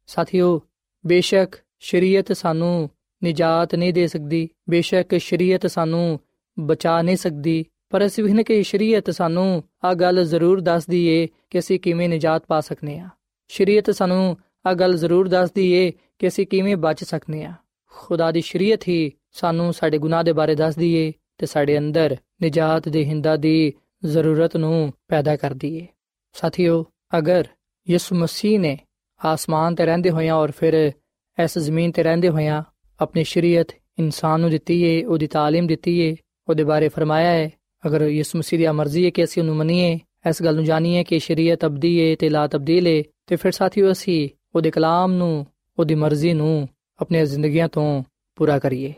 ਸਾਥੀਓ, 0.08 0.62
ਬੇਸ਼ੱਕ 1.06 1.56
ਸ਼ਰੀਅਤ 1.80 2.34
ਸਾਨੂੰ 2.34 2.90
ਨਜਾਤ 3.26 3.76
ਨਹੀਂ 3.76 3.94
ਦੇ 3.94 4.08
ਸਕਦੀ। 4.08 4.50
ਬੇਸ਼ੱਕ 4.70 5.18
ਸ਼ਰੀਅਤ 5.18 5.68
ਸਾਨੂੰ 5.68 6.20
ਬਚਾ 6.60 7.02
ਨਹੀਂ 7.02 7.18
ਸਕਦੀ। 7.18 7.66
ਪਰ 7.90 8.06
ਅਸੀਂ 8.06 8.24
ਵੀ 8.24 8.44
ਕਿ 8.44 8.64
ਸ਼ਰੀਅਤ 8.64 9.12
ਸਾਨੂੰ 9.12 9.64
ਆ 9.84 9.94
ਗੱਲ 9.94 10.26
ਜ਼ਰੂਰ 10.26 10.62
ਦੱਸਦੀ 10.62 11.06
ਏ 11.06 11.28
ਕਿ 11.50 11.60
ਅਸੀਂ 11.60 11.80
ਕਿਵੇਂ 11.80 12.10
ਨਜਾਤ 12.10 12.44
ਪਾ 12.48 12.62
ਸਕਨੇ 12.62 13.00
ਆ। 13.00 13.10
ਸ਼ਰੀਅਤ 13.48 13.92
ਸਾਨੂੰ 13.92 14.38
ਆ 14.66 14.74
ਗੱਲ 14.74 14.98
ਜ਼ਰੂਰ 14.98 15.28
ਦੱਸਦੀ 15.28 15.72
ਏ 15.72 15.92
ਕਿ 16.20 16.28
ਅਸੀਂ 16.28 16.48
ਕਿਵੇਂ 16.48 16.78
ਬਚ 16.78 17.04
ਸਕਨੇ 17.04 17.44
ਆ। 17.44 17.54
ਖੁਦਾ 17.90 18.32
ਦੀ 18.32 18.42
ਸ਼ਰੀਅਤ 18.42 18.88
ਹੀ 18.88 19.12
ਸਾਨੂੰ 19.32 19.74
ਸਾਡੇ 19.74 19.98
ਗੁਨਾਹ 19.98 20.24
ਦੇ 20.24 20.34
ਬਾਰੇ 20.34 20.56
ਦੱਸਦੀ 20.56 20.94
ਏ 20.94 21.14
ਤੇ 21.38 21.46
ਸਾਡੇ 21.46 21.78
ਅੰਦਰ 21.78 22.16
ਨਜਾਤ 22.44 22.90
ਦੇ 22.90 23.06
ਹਿੰਦਾ 23.06 23.36
ਦੀ 23.36 23.74
ਜ਼ਰੂਰਤ 24.06 24.58
ਨੂੰ 24.58 24.94
ਪੈਦਾ 25.08 25.36
ਕਰਦੀ 25.36 25.76
ਏ। 25.76 25.88
ਸਾਥੀਓ, 26.34 26.86
ਅਗਰ 27.18 27.48
ਯਿਸੂ 27.90 28.16
ਮਸੀਹ 28.16 28.60
ਨੇ 28.60 28.80
ਆਸਮਾਨ 29.26 29.76
ਤੇ 29.76 29.86
ਰਹਿੰਦੇ 29.86 30.10
ਹੋਇਆਂ 30.10 30.36
ਔਰ 30.36 30.52
ਫਿਰ 30.52 30.92
ਇਸ 31.39 31.59
ਜ਼ਮੀਨ 31.59 31.91
ਤੇ 31.93 32.03
ਰਹਿੰਦੇ 32.03 32.29
ਹੋਇਆਂ 32.29 32.63
ਆਪਣੀ 33.01 33.25
ਸ਼ਰੀਅਤ 33.25 33.73
ਇਨਸਾਨ 33.99 34.41
ਨੂੰ 34.41 34.51
ਦਿੱਤੀ 34.51 34.83
ਏ 34.83 35.03
ਉਹਦੀ 35.05 35.27
تعلیم 35.27 35.67
ਦਿੱਤੀ 35.67 35.99
ਏ 36.01 36.15
ਉਹਦੇ 36.49 36.65
ਬਾਰੇ 36.65 36.89
ਫਰਮਾਇਆ 36.89 37.31
ਹੈ 37.31 37.51
ਅਗਰ 37.85 38.03
ਯਿਸੂ 38.03 38.39
ਮਸੀਹ 38.39 38.59
ਦੀ 38.59 38.67
ਮਰਜ਼ੀ 38.73 39.05
ਹੈ 39.05 39.11
ਕਿ 39.11 39.25
ਅਸੀਂ 39.25 39.43
ਉਹਨੂੰ 39.43 39.57
ਮੰਨੀਏ 39.57 39.99
ਇਸ 40.29 40.43
ਗੱਲ 40.43 40.55
ਨੂੰ 40.55 40.65
ਜਾਣੀਏ 40.65 41.05
ਕਿ 41.05 41.19
ਸ਼ਰੀਅਤ 41.19 41.65
ਅਬਦੀ 41.67 41.97
ਏ 41.99 42.15
ਤੇ 42.17 42.29
ਲਾ 42.29 42.47
ਤਬਦੀਲ 42.47 42.87
ਏ 42.87 43.03
ਤੇ 43.27 43.37
ਫਿਰ 43.37 43.53
ਸਾਥੀਓ 43.53 43.91
ਅਸੀਂ 43.93 44.29
ਉਹਦੇ 44.55 44.71
ਕਲਾਮ 44.71 45.13
ਨੂੰ 45.13 45.47
ਉਹਦੀ 45.79 45.95
ਮਰਜ਼ੀ 45.95 46.33
ਨੂੰ 46.33 46.69
ਆਪਣੀਆਂ 47.01 47.25
ਜ਼ਿੰਦਗੀਆਂ 47.25 47.69
ਤੋਂ 47.69 48.03
ਪੂਰਾ 48.39 48.59
ਕਰੀਏ 48.59 48.93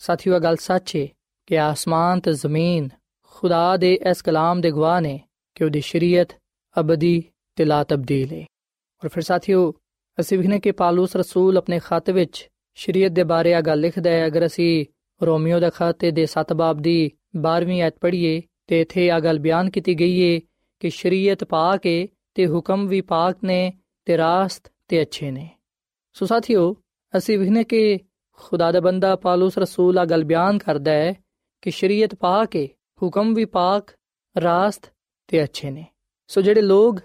ਸਾਥੀਓ 0.00 0.34
ਇਹ 0.34 0.40
ਗੱਲ 0.40 0.56
ਸੱਚ 0.56 0.94
ਏ 0.96 1.08
ਕਿ 1.48 1.58
ਆਸਮਾਨ 1.58 2.20
ਤੇ 2.20 2.32
ਜ਼ਮੀਨ 2.32 2.88
ਖੁਦਾ 3.34 3.76
ਦੇ 3.76 3.92
ਇਸ 4.10 4.22
ਕਲਾਮ 4.22 4.60
ਦੇ 4.60 4.70
ਗਵਾਹ 4.70 5.00
ਨੇ 5.00 5.18
ਕਿ 5.56 5.64
ਉਹਦੀ 5.64 5.80
ਸ਼ਰੀਅਤ 5.80 6.32
ਅਬਦੀ 6.76 7.22
ਤੇ 7.58 7.64
ਲਾ 7.64 7.82
ਤਬਦੀਲ 7.84 8.32
ਏ 8.32 8.44
ਔਰ 9.02 9.08
ਫਿਰ 9.08 9.22
ਸਾਥੀਓ 9.22 9.72
ਅਸੀਂ 10.19 10.37
ਵਿਖਨੇ 10.37 10.59
ਕਿ 10.59 10.71
ਪਾਲੂਸ 10.71 11.15
ਰਸੂਲ 11.15 11.57
ਆਪਣੇ 11.57 11.79
ਖਤ 11.85 12.09
ਵਿੱਚ 12.09 12.49
ਸ਼ਰੀਅਤ 12.75 13.11
ਦੇ 13.11 13.23
ਬਾਰੇ 13.23 13.53
ਆ 13.53 13.61
ਗੱਲ 13.61 13.79
ਲਿਖਦਾ 13.79 14.09
ਹੈ। 14.09 14.27
ਅਗਰ 14.27 14.45
ਅਸੀਂ 14.45 14.85
ਰੋਮੀਓ 15.23 15.59
ਦਾ 15.59 15.69
ਖਤ 15.69 16.05
ਦੇ 16.05 16.25
7 16.25 16.53
ਬਾਬ 16.55 16.81
ਦੀ 16.81 17.11
12ਵੀਂ 17.37 17.81
ਆਇਤ 17.81 17.95
ਪੜ੍ਹੀਏ 18.01 18.41
ਤੇ 18.67 18.81
ਇਥੇ 18.81 19.09
ਆ 19.11 19.19
ਗੱਲ 19.19 19.39
ਬਿਆਨ 19.39 19.69
ਕੀਤੀ 19.69 19.99
ਗਈ 19.99 20.19
ਏ 20.19 20.41
ਕਿ 20.79 20.89
ਸ਼ਰੀਅਤ 20.89 21.43
ਪਾਕ 21.43 21.85
ਏ 21.85 22.07
ਤੇ 22.33 22.47
ਹੁਕਮ 22.47 22.87
ਵੀ 22.87 23.01
ਪਾਕ 23.01 23.37
ਨੇ 23.43 23.73
ਤੇ 24.05 24.17
ਰਾਸਤ 24.17 24.71
ਤੇ 24.87 25.01
ਅੱਛੇ 25.01 25.31
ਨੇ। 25.31 25.49
ਸੋ 26.13 26.25
ਸਾਥੀਓ, 26.25 26.75
ਅਸੀਂ 27.17 27.39
ਵਿਖਨੇ 27.39 27.63
ਕਿ 27.63 27.99
ਖੁਦਾ 28.31 28.71
ਦਾ 28.71 28.79
ਬੰਦਾ 28.79 29.15
ਪਾਲੂਸ 29.15 29.57
ਰਸੂਲ 29.57 29.97
ਆ 29.97 30.05
ਗੱਲ 30.05 30.23
ਬਿਆਨ 30.23 30.57
ਕਰਦਾ 30.57 30.91
ਹੈ 30.91 31.13
ਕਿ 31.61 31.71
ਸ਼ਰੀਅਤ 31.71 32.15
ਪਾਕ 32.15 32.55
ਏ, 32.55 32.69
ਹੁਕਮ 33.03 33.33
ਵੀ 33.33 33.45
ਪਾਕ, 33.45 33.91
ਰਾਸਤ 34.41 34.93
ਤੇ 35.27 35.43
ਅੱਛੇ 35.43 35.71
ਨੇ। 35.71 35.85
ਸੋ 36.27 36.41
ਜਿਹੜੇ 36.41 36.61
ਲੋਗ 36.61 36.95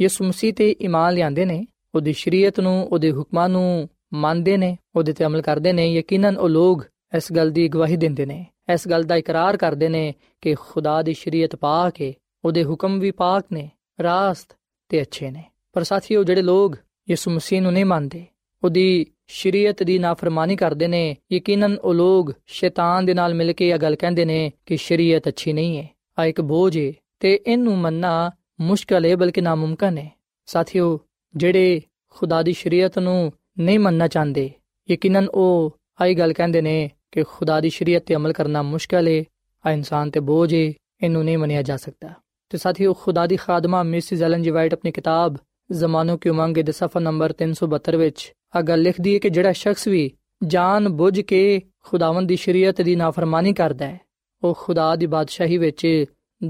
ਯਿਸੂ 0.00 0.24
ਮਸੀਹ 0.24 0.54
ਤੇ 0.54 0.76
ਈਮਾਨ 0.82 1.14
ਲਿਆਂਦੇ 1.14 1.44
ਨੇ 1.44 1.66
ਉਹਦੀ 1.96 2.12
ਸ਼ਰੀਅਤ 2.12 2.60
ਨੂੰ, 2.60 2.88
ਉਹਦੇ 2.92 3.12
ਹੁਕਮਾਂ 3.12 3.48
ਨੂੰ 3.48 3.88
ਮੰਨਦੇ 4.12 4.56
ਨੇ, 4.56 4.76
ਉਹਦੇ 4.96 5.12
ਤੇ 5.12 5.24
ਅਮਲ 5.24 5.42
ਕਰਦੇ 5.42 5.72
ਨੇ। 5.72 5.94
ਯਕੀਨਨ 5.94 6.36
ਉਹ 6.36 6.48
ਲੋਗ 6.48 6.82
ਇਸ 7.16 7.32
ਗੱਲ 7.32 7.50
ਦੀ 7.50 7.68
ਗਵਾਹੀ 7.68 7.96
ਦਿੰਦੇ 7.96 8.26
ਨੇ। 8.26 8.46
ਇਸ 8.72 8.88
ਗੱਲ 8.88 9.02
ਦਾ 9.02 9.16
ਇਕਰਾਰ 9.16 9.56
ਕਰਦੇ 9.56 9.88
ਨੇ 9.88 10.14
ਕਿ 10.40 10.54
ਖੁਦਾ 10.54 11.02
ਦੀ 11.02 11.14
ਸ਼ਰੀਅਤ 11.14 11.56
ਪਾਕ 11.56 12.02
ਹੈ 12.02 12.12
ਉਹਦੇ 12.44 12.64
ਹੁਕਮ 12.64 12.98
ਵੀ 12.98 13.10
ਪਾਕ 13.10 13.44
ਨੇ, 13.52 13.70
ਰਾਸਤ 14.02 14.56
ਤੇ 14.88 15.02
ਅੱਛੇ 15.02 15.30
ਨੇ। 15.30 15.44
ਪਰ 15.72 15.82
ਸਾਥੀਓ, 15.82 16.24
ਜਿਹੜੇ 16.24 16.42
ਲੋਗ 16.42 16.72
ਯਿਸੂ 17.10 17.30
ਮਸੀਹ 17.30 17.62
ਨੂੰ 17.62 17.72
ਨਹੀਂ 17.72 17.84
ਮੰਨਦੇ, 17.84 18.24
ਉਹਦੀ 18.64 19.06
ਸ਼ਰੀਅਤ 19.26 19.82
ਦੀ 19.82 19.98
ਨਾਫਰਮਾਨੀ 19.98 20.56
ਕਰਦੇ 20.56 20.86
ਨੇ, 20.86 21.16
ਯਕੀਨਨ 21.32 21.76
ਉਹ 21.82 21.94
ਲੋਗ 21.94 22.30
ਸ਼ੈਤਾਨ 22.46 23.06
ਦੇ 23.06 23.14
ਨਾਲ 23.14 23.34
ਮਿਲ 23.34 23.52
ਕੇ 23.52 23.68
ਇਹ 23.68 23.78
ਗੱਲ 23.78 23.96
ਕਹਿੰਦੇ 23.96 24.24
ਨੇ 24.24 24.52
ਕਿ 24.66 24.76
ਸ਼ਰੀਅਤ 24.76 25.28
ਅੱਛੀ 25.28 25.52
ਨਹੀਂ 25.52 25.78
ਹੈ 25.78 25.88
ਆ 26.18 26.24
ਇੱਕ 26.24 26.40
ਬੋਝ 26.40 26.78
ਹੈ 26.78 26.92
ਤੇ 27.20 27.40
ਇਹਨੂੰ 27.46 27.78
ਮੰਨਣਾ 27.78 28.30
ਮੁਸ਼ਕਲ 28.60 29.04
ਹੈ 29.04 29.16
ਬਲਕਿ 29.16 29.40
ਨਾਮੁਮਕਨ 29.40 29.98
ਹੈ 29.98 30.10
ਸਾਥੀਓ 30.46 31.00
ਜਿਹੜੇ 31.36 31.82
ਖੁਦਾ 32.10 32.42
ਦੀ 32.42 32.52
ਸ਼ਰੀਅਤ 32.52 32.98
ਨੂੰ 32.98 33.32
ਨਹੀਂ 33.58 33.78
ਮੰਨਣਾ 33.78 34.08
ਚਾਹੁੰਦੇ। 34.08 34.50
ਯਕੀਨਨ 34.90 35.28
ਉਹ 35.28 35.76
ਆਈ 36.00 36.14
ਗੱਲ 36.14 36.32
ਕਹਿੰਦੇ 36.32 36.60
ਨੇ 36.60 36.90
ਕਿ 37.12 37.22
ਖੁਦਾ 37.22 37.60
ਦੀ 37.60 37.70
ਸ਼ਰੀਅਤ 37.70 38.02
ਤੇ 38.02 38.14
ਅਮਲ 38.14 38.32
ਕਰਨਾ 38.32 38.62
ਮੁਸ਼ਕਲ 38.62 39.08
ਹੈ 39.08 39.24
ਆ 39.66 39.70
ਇਨਸਾਨ 39.70 40.10
ਤੇ 40.10 40.20
ਬੋਝ 40.20 40.54
ਹੈ 40.54 40.72
ਇਹਨੂੰ 41.02 41.24
ਨਹੀਂ 41.24 41.38
ਮੰਨਿਆ 41.38 41.62
ਜਾ 41.62 41.76
ਸਕਦਾ। 41.76 42.10
ਤੇ 42.48 42.58
ਸਾਥੀਓ, 42.58 42.94
ਖੁਦਾ 42.94 43.26
ਦੀ 43.26 43.36
ਖਾਦਮਾ 43.36 43.82
ਮਿਸਿਸ 43.82 44.22
ਐਲਨ 44.22 44.42
ਜੀ 44.42 44.50
ਵਾਈਟ 44.50 44.72
ਆਪਣੀ 44.72 44.92
ਕਿਤਾਬ 44.92 45.36
ਜ਼ਮਾਨੋ 45.72 46.16
ਕੀ 46.16 46.28
ਉਮੰਗ 46.28 46.56
ਦੇ 46.56 46.72
ਸਫਾ 46.72 47.00
ਨੰਬਰ 47.00 47.32
372 47.32 47.96
ਵਿੱਚ 47.96 48.32
ਆ 48.56 48.60
ਗੱਲ 48.60 48.82
ਲਿਖਦੀ 48.82 49.14
ਹੈ 49.14 49.18
ਕਿ 49.18 49.30
ਜਿਹੜਾ 49.30 49.52
ਸ਼ਖਸ 49.52 49.88
ਵੀ 49.88 50.10
ਜਾਣ 50.46 50.88
ਬੁੱਝ 50.88 51.20
ਕੇ 51.20 51.62
ਖੁਦਾਵੰਦ 51.84 52.28
ਦੀ 52.28 52.36
ਸ਼ਰੀਅਤ 52.36 52.82
ਦੀ 52.82 52.96
ਨਾਫਰਮਾਨੀ 52.96 53.52
ਕਰਦਾ 53.52 53.86
ਹੈ 53.86 54.00
ਉਹ 54.44 54.54
ਖੁਦਾ 54.60 54.96
ਦੀ 54.96 55.06
ਬਾਦਸ਼ਾਹੀ 55.06 55.58
ਵਿੱਚ 55.58 56.04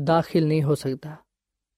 ਦਾਖਲ 0.05 0.47
ਨਹੀਂ 0.47 0.63
ਹੋ 0.63 0.75
ਸਕਦਾ। 0.75 1.17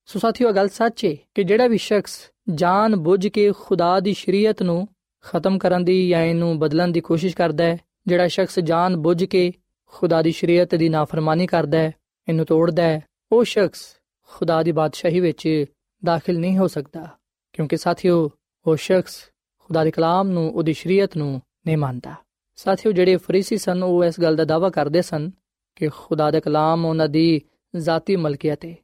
ਸੋ 0.07 0.19
ਸਾਥੀਓ 0.19 0.53
ਗੱਲ 0.53 0.69
ਸੱਚ 0.69 1.05
ਹੈ 1.05 1.17
ਕਿ 1.35 1.45
ਜਿਹੜਾ 1.45 1.67
ਵੀ 1.67 1.79
ਸ਼ਖਸ 1.79 2.31
ਜਾਣ 2.55 2.97
ਬੁੱਝ 2.97 3.29
ਕੇ 3.29 3.53
ਖੁਦਾ 3.53 4.01
ਦੀ 4.01 4.13
ਸ਼ਰੀਅਤ 4.13 4.63
ਨੂੰ 4.63 4.89
ਖਤਮ 5.21 5.59
ਕਰਨ 5.59 5.85
ਦੀ 5.85 6.09
ਜਾਂ 6.09 6.23
ਇਹਨੂੰ 6.23 6.59
ਬਦਲਣ 6.59 6.89
ਦੀ 6.89 7.01
ਕੋਸ਼ਿਸ਼ 7.01 7.37
ਕਰਦਾ 7.37 7.65
ਹੈ, 7.65 7.79
ਜਿਹੜਾ 8.07 8.29
ਸ਼ਖਸ 8.29 8.59
ਜਾਣ 8.59 8.97
ਬੁੱਝ 8.97 9.25
ਕੇ 9.25 9.53
ਖੁਦਾ 9.87 10.23
ਦੀ 10.23 10.33
ਸ਼ਰੀਅਤ 10.33 10.75
ਦੀ 10.75 10.89
ਨਾਫਰਮਾਨੀ 10.89 11.47
ਕਰਦਾ 11.47 11.79
ਹੈ, 11.79 11.93
ਇਹਨੂੰ 12.29 12.47
ਤੋੜਦਾ 12.47 12.83
ਹੈ, 12.83 13.01
ਉਹ 13.33 13.45
ਸ਼ਖਸ 13.45 13.97
ਖੁਦਾ 14.23 14.63
ਦੀ 14.63 14.73
ਬਾਦਸ਼ਾਹੀ 14.73 15.21
ਵਿੱਚ 15.21 15.65
ਦਾਖਲ 16.05 16.39
ਨਹੀਂ 16.39 16.59
ਹੋ 16.59 16.67
ਸਕਦਾ। 16.67 17.09
ਕਿਉਂਕਿ 17.53 17.77
ਸਾਥੀਓ, 17.77 18.31
ਉਹ 18.67 18.77
ਸ਼ਖਸ 18.77 19.31
ਖੁਦਾ 19.59 19.85
ਦੇ 19.85 19.91
ਕਲਾਮ 19.91 20.29
ਨੂੰ, 20.29 20.51
ਉਹਦੀ 20.51 20.73
ਸ਼ਰੀਅਤ 20.73 21.17
ਨੂੰ 21.17 21.41
ਨਹੀਂ 21.67 21.77
ਮੰਨਦਾ। 21.77 22.15
ਸਾਥੀਓ, 22.57 22.93
ਜਿਹੜੇ 22.93 23.17
ਫਰੀਸੀ 23.17 23.59
ਸਨ, 23.59 23.83
ਉਹ 23.83 24.05
ਇਸ 24.05 24.21
ਗੱਲ 24.21 24.37
ਦਾ 24.37 24.45
ਦਾਵਾ 24.45 24.71
ਕਰਦੇ 24.71 25.03
ਸਨ 25.03 25.31
ਕਿ 25.77 25.89
ਖੁਦਾ 25.89 26.31
ਦਾ 26.31 26.41
ਕਲਾਮ 26.41 26.85
ਉਹਨਾਂ 26.85 27.09
ਦੀ 27.09 27.41
ਜ਼ਾਤੀ 27.77 28.17
ਮਲਕੀਅਤ 28.17 28.65
ਹੈ 28.65 28.75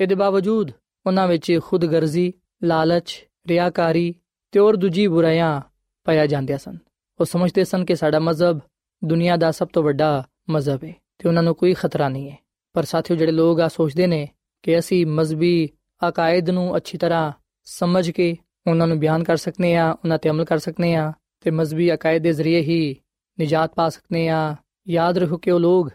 ਇਹਦੇ 0.00 0.14
ਬਾਵਜੂਦ 0.14 0.70
ਉਹਨਾਂ 1.06 1.28
ਵਿੱਚ 1.28 1.60
ਖੁਦਗਰਜ਼ੀ 1.62 2.32
ਲਾਲਚ, 2.64 3.26
ਰਿਆਕਾਰੀ 3.48 4.14
ਤੇ 4.52 4.60
ਹੋਰ 4.60 4.76
ਦੂਜੀ 4.76 5.06
ਬੁਰਾਈਆਂ 5.06 5.60
ਪਾਇਆ 6.04 6.26
ਜਾਂਦੀਆਂ 6.26 6.58
ਸਨ। 6.58 6.78
ਉਹ 7.20 7.24
ਸਮਝਦੇ 7.24 7.64
ਸਨ 7.64 7.84
ਕਿ 7.84 7.94
ਸਾਡਾ 7.94 8.18
ਮਜ਼ਹਬ 8.18 8.60
ਦੁਨੀਆ 9.04 9.36
ਦਾ 9.36 9.50
ਸਭ 9.50 9.68
ਤੋਂ 9.68 9.82
ਵੱਡਾ 9.82 10.24
ਮਜ਼ਹਬ 10.50 10.84
ਹੈ 10.84 10.94
ਤੇ 11.18 11.28
ਉਹਨਾਂ 11.28 11.42
ਨੂੰ 11.42 11.54
ਕੋਈ 11.54 11.74
ਖਤਰਾ 11.74 12.08
ਨਹੀਂ 12.08 12.30
ਹੈ 12.30 12.36
ਪਰ 12.72 12.82
ਸਾਥੀਓ, 12.82 13.16
ਜਿਹੜੇ 13.16 13.32
ਲੋਕ 13.32 13.60
ਆ 13.60 13.68
ਸੋਚਦੇ 13.68 14.06
ਨੇ 14.06 14.28
ਕਿ 14.62 14.78
ਅਸੀਂ 14.78 15.06
ਮਜ਼ਬੀ 15.06 15.68
ਅਕਾਇਦ 16.08 16.50
ਨੂੰ 16.50 16.76
ਅੱਛੀ 16.76 16.98
ਤਰ੍ਹਾਂ 16.98 17.32
ਸਮਝ 17.64 18.10
ਕੇ 18.10 18.36
ਉਹਨਾਂ 18.66 18.86
ਨੂੰ 18.86 18.98
ਬਿਆਨ 18.98 19.24
ਕਰ 19.24 19.36
ਸਕਨੇ 19.36 19.76
ਆ, 19.76 19.92
ਉਹਨਾਂ 19.92 20.18
ਤੇ 20.18 20.30
ਅਮਲ 20.30 20.44
ਕਰ 20.44 20.58
ਸਕਨੇ 20.58 20.94
ਆ 20.94 21.12
ਤੇ 21.40 21.50
ਮਜ਼ਬੀ 21.50 21.94
ਅਕਾਇਦ 21.94 22.22
ਦੇ 22.22 22.32
ਜ਼ਰੀਏ 22.32 22.60
ਹੀ 22.60 22.96
ਨਜਾਤ 23.40 23.74
ਪਾ 23.74 23.88
ਸਕਨੇ 23.88 24.28
ਆ, 24.28 24.56
ਯਾਦ 24.88 25.18
ਰੱਖੋ 25.18 25.36
ਕਿ 25.36 25.50
ਉਹ 25.50 25.60
ਲੋਕ 25.60 25.90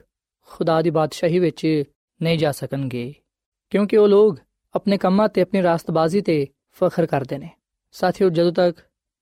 ਖੁਦਾ 0.45 0.81
ਦੀ 0.81 0.89
ਬਾਦਸ਼ਾਹੀ 0.89 1.39
ਵਿੱਚ 1.39 1.83
ਨਹੀਂ 2.21 2.37
ਜਾ 2.37 2.51
ਸਕਣਗੇ। 2.51 3.13
ਕਿਉਂਕਿ 3.69 3.97
ਉਹ 3.97 4.07
ਲੋਕ 4.07 4.37
ਆਪਣੇ 4.75 4.97
ਕੰਮਾਂ 4.97 5.29
ਤੇ, 5.29 5.41
ਆਪਣੀ 5.41 5.63
ਰਾਸਤਬਾਜ਼ੀ 5.63 6.21
ਤੇ 6.21 6.47
ਫਖਰ 6.83 7.05
ਕਰਦੇ 7.05 7.37
ਨੇ। 7.37 7.49
ਸਾਥੀਓ, 7.91 8.29
ਜਦੋਂ 8.29 8.51
ਤੱਕ 8.51 8.77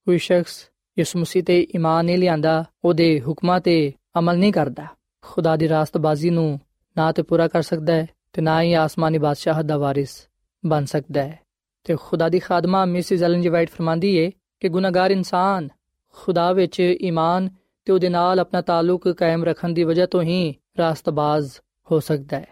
ਕੋਈ 0.06 0.18
ਸ਼ਖਸ 0.18 0.70
ਯਿਸੂ 1.00 1.20
ਮਸੀਹ 1.20 1.44
ਤੇ 1.44 1.68
ਈਮਾਨ 1.76 2.06
ਨਹੀਂ 2.06 2.18
ਲਿਆਂਦਾ, 2.18 2.66
ਉਹਦੇ 2.86 3.22
ਹੁਕਮਾਂ 3.28 3.60
ਤੇ 3.60 3.94
ਅਮਲ 4.20 4.38
ਨਹੀਂ 4.38 4.54
ਕਰਦਾ। 4.54 4.86
ਖੁਦਾ 5.22 5.56
ਦੀ 5.56 5.70
ਰਾਸਤਬਾਜ਼ੀ 5.70 6.30
ਨੂੰ 6.30 6.60
ਨਾ 6.98 7.12
ਤੇ 7.12 7.22
ਪੂਰਾ 7.22 7.48
ਕਰ 7.48 7.62
ਸਕਦਾ 7.62 7.94
ਹੈ 7.94 8.08
ਤੇ 8.34 8.42
ਨਾ 8.42 8.62
ਹੀ 8.62 8.74
ਆਸਮਾਨੀ 8.74 9.18
ਬਾਦਸ਼ਾਹ 9.18 9.64
ਦਾ 9.64 9.78
ਵਾਰਿਸ 9.78 10.28
ਬਣ 10.66 10.86
ਸਕਦਾ 10.86 11.24
ਹੈ। 11.24 11.40
ਤੇ 11.84 11.96
ਖੁਦਾ 12.02 12.30
ਦੀ 12.30 12.40
ਖਾਦਮਾ 12.40 12.86
ਮਿਸਿਸ 12.86 13.24
ਐਲਨ 13.24 13.42
ਜੀ 13.42 13.50
ਵਾਈਟ 13.50 13.70
ਫਰਮਾਂਦੀ 13.70 14.16
ਏ 14.16 14.32
ਕਿ 14.60 14.70
ਗੁਨਾਹਗਾਰ 14.70 15.12
ਇਨਸਾਨ 15.12 15.70
ਖੁਦਾ 16.14 16.52
ਵਿੱਚ 16.52 16.98
ਈਮਾਨ 17.02 17.50
ਤੇ 17.86 17.94
ਉਹਦੇ 17.94 18.10
ਨਾਲ 18.10 18.40
ਆਪਣਾ 18.40 18.62
ਤਾਲੁਕ 18.62 19.10
ਕਾਇਮ 19.10 19.44
ਰੱਖਣ 19.44 19.70
ਦੀ 19.70 19.84
ਵਜ੍ਹਾ 19.84 20.06
ਤੋਂ 20.06 20.22
ਹੀ 20.22 20.56
ਰਾਸਤਬਾਜ਼ 20.78 21.52
ਹੋ 21.92 22.00
ਸਕਦਾ 22.00 22.40
ਹੈ। 22.40 22.48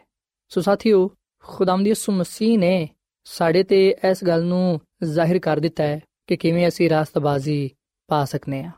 ਸੋ 0.49 0.61
ਸਾਥੀਓ, 0.61 1.11
ਖੁਦਾਵੰਦ 1.43 1.87
ਯਿਸੂ 1.87 2.11
ਮਸੀਹ 2.11 2.59
ਨੇ 2.59 2.89
ਸਾਡੇ 3.23 3.63
ਤੇ 3.63 3.95
ਇਸ 4.11 4.23
ਗੱਲ 4.23 4.43
ਨੂੰ 4.43 4.79
ਜ਼ਾਹਿਰ 5.03 5.39
ਕਰ 5.39 5.59
ਦਿੱਤਾ 5.59 5.83
ਹੈ 5.83 6.01
ਕਿ 6.27 6.37
ਕਿਵੇਂ 6.37 6.67
ਅਸੀਂ 6.67 6.89
ਰਾਸਤਬਾਜ਼ੀ 6.89 7.69
ਪਾ 8.07 8.25
ਸਕਨੇ 8.25 8.63
ਆ। 8.63 8.71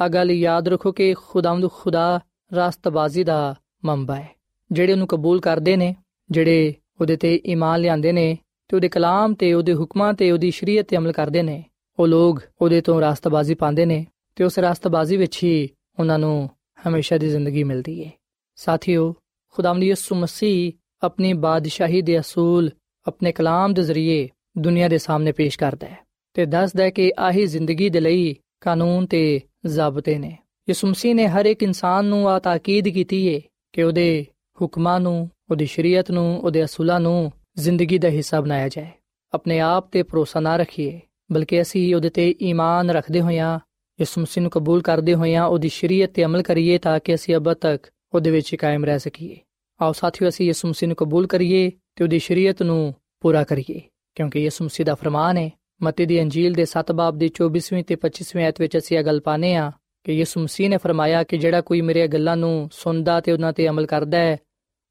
ਆ 0.00 0.08
ਗੱਲ 0.08 0.30
ਯਾਦ 0.30 0.68
ਰੱਖੋ 0.68 0.92
ਕਿ 0.92 1.14
ਖੁਦਾਵੰਦ 1.14 1.70
ਖੁਦਾ 1.70 2.20
ਰਾਸਤਬਾਜ਼ੀ 2.54 3.24
ਦਾ 3.24 3.54
ਮੰਬਾ 3.84 4.16
ਹੈ। 4.16 4.28
ਜਿਹੜੇ 4.72 4.92
ਉਹਨੂੰ 4.92 5.06
ਕਬੂਲ 5.06 5.40
ਕਰਦੇ 5.40 5.76
ਨੇ, 5.76 5.96
ਜਿਹੜੇ 6.30 6.74
ਉਹਦੇ 7.00 7.16
ਤੇ 7.16 7.40
ਈਮਾਨ 7.46 7.80
ਲਿਆਂਦੇ 7.80 8.12
ਨੇ 8.12 8.38
ਤੇ 8.68 8.76
ਉਹਦੇ 8.76 8.88
ਕਲਾਮ 8.88 9.34
ਤੇ, 9.34 9.54
ਉਹਦੇ 9.54 9.74
ਹੁਕਮਾਂ 9.74 10.14
ਤੇ, 10.14 10.30
ਉਹਦੀ 10.30 10.50
ਸ਼ਰੀਅਤ 10.50 10.86
ਤੇ 10.86 10.96
ਅਮਲ 10.96 11.12
ਕਰਦੇ 11.12 11.42
ਨੇ, 11.42 11.64
ਉਹ 11.98 12.06
ਲੋਕ 12.06 12.40
ਉਹਦੇ 12.60 12.80
ਤੋਂ 12.80 13.00
ਰਾਸਤਬਾਜ਼ੀ 13.00 13.54
ਪਾਉਂਦੇ 13.54 13.86
ਨੇ 13.86 14.06
ਤੇ 14.36 14.44
ਉਸ 14.44 14.58
ਰਾਸਤਬਾਜ਼ੀ 14.58 15.16
ਵਿੱਚ 15.16 15.44
ਹੀ 15.44 15.68
ਉਹਨਾਂ 15.98 16.18
ਨੂੰ 16.18 16.50
ਹਮੇਸ਼ਾ 16.88 17.18
ਦੀ 17.18 17.28
ਜ਼ਿੰਦਗੀ 17.28 17.64
ਮਿਲਦੀ 17.64 18.04
ਹੈ 18.04 18.10
ਸਾਥੀਓ, 18.56 19.14
ਖੁਦਾਵੰਦ 19.48 19.82
ਯਿਸੂ 19.82 20.14
ਮਸੀਹ 20.14 20.72
ਆਪਣੀ 21.02 21.32
ਬਾਦਸ਼ਾਹੀ 21.32 22.02
ਦੇ 22.02 22.20
ਅਸੂਲ 22.20 22.70
ਆਪਣੇ 23.06 23.32
ਕਲਾਮ 23.32 23.74
ਦੇ 23.74 23.82
ਜ਼ਰੀਏ 23.82 24.28
ਦੁਨੀਆ 24.58 24.88
ਦੇ 24.88 24.98
ਸਾਹਮਣੇ 24.98 25.32
ਪੇਸ਼ 25.32 25.58
ਕਰਦਾ 25.58 25.86
ਹੈ 25.86 25.98
ਤੇ 26.34 26.46
ਦੱਸਦਾ 26.46 26.84
ਹੈ 26.84 26.90
ਕਿ 26.90 27.12
ਆਹੀ 27.18 27.46
ਜ਼ਿੰਦਗੀ 27.46 27.88
ਦੇ 27.88 28.00
ਲਈ 28.00 28.36
ਕਾਨੂੰਨ 28.60 29.06
ਤੇ 29.06 29.40
ਜ਼ਾਬਤੇ 29.66 30.18
ਨੇ। 30.18 30.38
ਯਿਸੂ 30.68 30.88
ਮਸੀਹ 30.88 31.14
ਨੇ 31.14 31.28
ਹਰ 31.28 31.46
ਇੱਕ 31.46 31.62
ਇਨਸਾਨ 31.62 32.04
ਨੂੰ 32.04 32.28
ਆ 32.30 32.38
ਤਾਕੀਦ 32.38 32.88
ਕੀਤੀ 32.88 33.34
ਹੈ 33.34 33.40
ਕਿ 33.72 33.82
ਉਹਦੇ 33.82 34.26
ਹੁਕਮਾਂ 34.62 35.00
ਨੂੰ, 35.00 35.30
ਉਹਦੀ 35.50 35.66
ਸ਼ਰੀਅਤ 35.66 36.10
ਨੂੰ, 36.10 36.40
ਉਹਦੇ 36.40 36.64
ਅਸੂਲਾਂ 36.64 37.00
ਨੂੰ 37.00 37.32
ਜ਼ਿੰਦਗੀ 37.58 37.98
ਦਾ 37.98 38.08
ਹਿੱਸਾ 38.08 38.40
ਬਣਾਇਆ 38.40 38.68
ਜਾਏ। 38.68 38.90
ਆਪਣੇ 39.34 39.60
ਆਪ 39.60 39.90
ਤੇ 39.92 40.02
ਭਰੋਸਾ 40.02 40.40
ਨਾ 40.40 40.56
ਰੱਖੀਏ, 40.56 41.00
ਬਲਕਿ 41.32 41.62
ਅਸੀਂ 41.62 41.94
ਉਹਦੇ 41.94 42.08
ਤੇ 42.08 42.34
ਈਮਾਨ 42.42 42.90
ਰੱਖਦੇ 42.90 43.20
ਹੋਇਆਂ, 43.20 43.58
ਯਿਸੂ 44.00 44.20
ਮਸੀਹ 44.20 44.42
ਨੂੰ 44.42 44.50
ਕਬੂਲ 44.50 44.82
ਕਰਦੇ 44.82 45.14
ਹੋਇਆਂ 45.14 45.46
ਉਹਦੀ 45.46 45.68
ਸ਼ਰੀਅਤ 45.68 46.10
ਤੇ 46.10 46.24
ਅਮਲ 46.24 46.42
ਕਰੀਏ 46.42 46.78
ਤਾਂ 46.78 47.00
ਕਿ 47.00 47.14
ਅਸੀਂ 47.14 47.36
ਅਬ 47.36 47.52
ਤੱਕ 47.52 47.86
ਉਹਦੇ 48.14 48.30
ਵਿੱਚ 48.30 48.54
ਕਾਇਮ 48.54 48.84
ਰਹਿ 48.84 48.98
ਸਕੀਏ। 48.98 49.36
ਆਓ 49.82 49.92
ਸਾਥੀਓ, 49.92 50.28
ਅਸੀਂ 50.28 50.46
ਯਿਸੂ 50.46 50.68
ਮਸੀਹ 50.68 50.86
ਨੂੰ 50.88 50.96
ਕਬੂਲ 50.96 51.26
ਕਰੀਏ 51.26 51.70
ਤੇ 51.96 52.04
ਉਹਦੀ 52.04 52.18
ਸ਼ਰੀਅਤ 52.18 52.62
ਨੂੰ 52.62 52.94
ਪੂਰਾ 53.20 53.42
ਕਰੀਏ, 53.44 53.80
ਕਿਉਂਕਿ 54.16 54.40
ਯਿਸੂ 54.40 54.64
ਮਸੀਹ 54.64 54.86
ਦਾ 54.86 54.94
ਫਰਮਾਨ 54.94 55.36
ਹੈ, 55.38 55.50
ਮਤੀ 55.82 56.06
ਦੀ 56.06 56.20
ਅੰਜੀਲ 56.22 56.52
ਦੇ 56.52 56.64
7 56.64 56.92
ਬਾਬ 56.92 57.18
ਦੀ 57.18 57.30
24ਵੀਂ 57.36 57.84
ਤੇ 57.84 57.96
25ਵੀਂ 57.96 58.44
ਆਇਤ 58.44 58.60
ਵਿੱਚ 58.60 58.76
ਅਸੀਂ 58.78 58.98
ਇਹ 58.98 59.04
ਗੱਲ 59.04 59.20
ਪਾਨੇ 59.20 59.54
ਆ 59.56 59.70
ਕਿ 60.04 60.12
ਯਿਸੂ 60.12 60.40
ਮਸੀਹ 60.40 60.68
ਨੇ 60.70 60.76
ਫਰਮਾਇਆ 60.76 61.22
ਕਿ 61.22 61.38
ਜਿਹੜਾ 61.38 61.60
ਕੋਈ 61.60 61.80
ਮੇਰੇ 61.80 62.06
ਗੱਲਾਂ 62.08 62.36
ਨੂੰ 62.36 62.68
ਸੁਣਦਾ 62.72 63.20
ਤੇ 63.20 63.32
ਉਹਨਾਂ 63.32 63.52
ਤੇ 63.52 63.68
ਅਮਲ 63.68 63.86
ਕਰਦਾ 63.86 64.18
ਹੈ, 64.18 64.36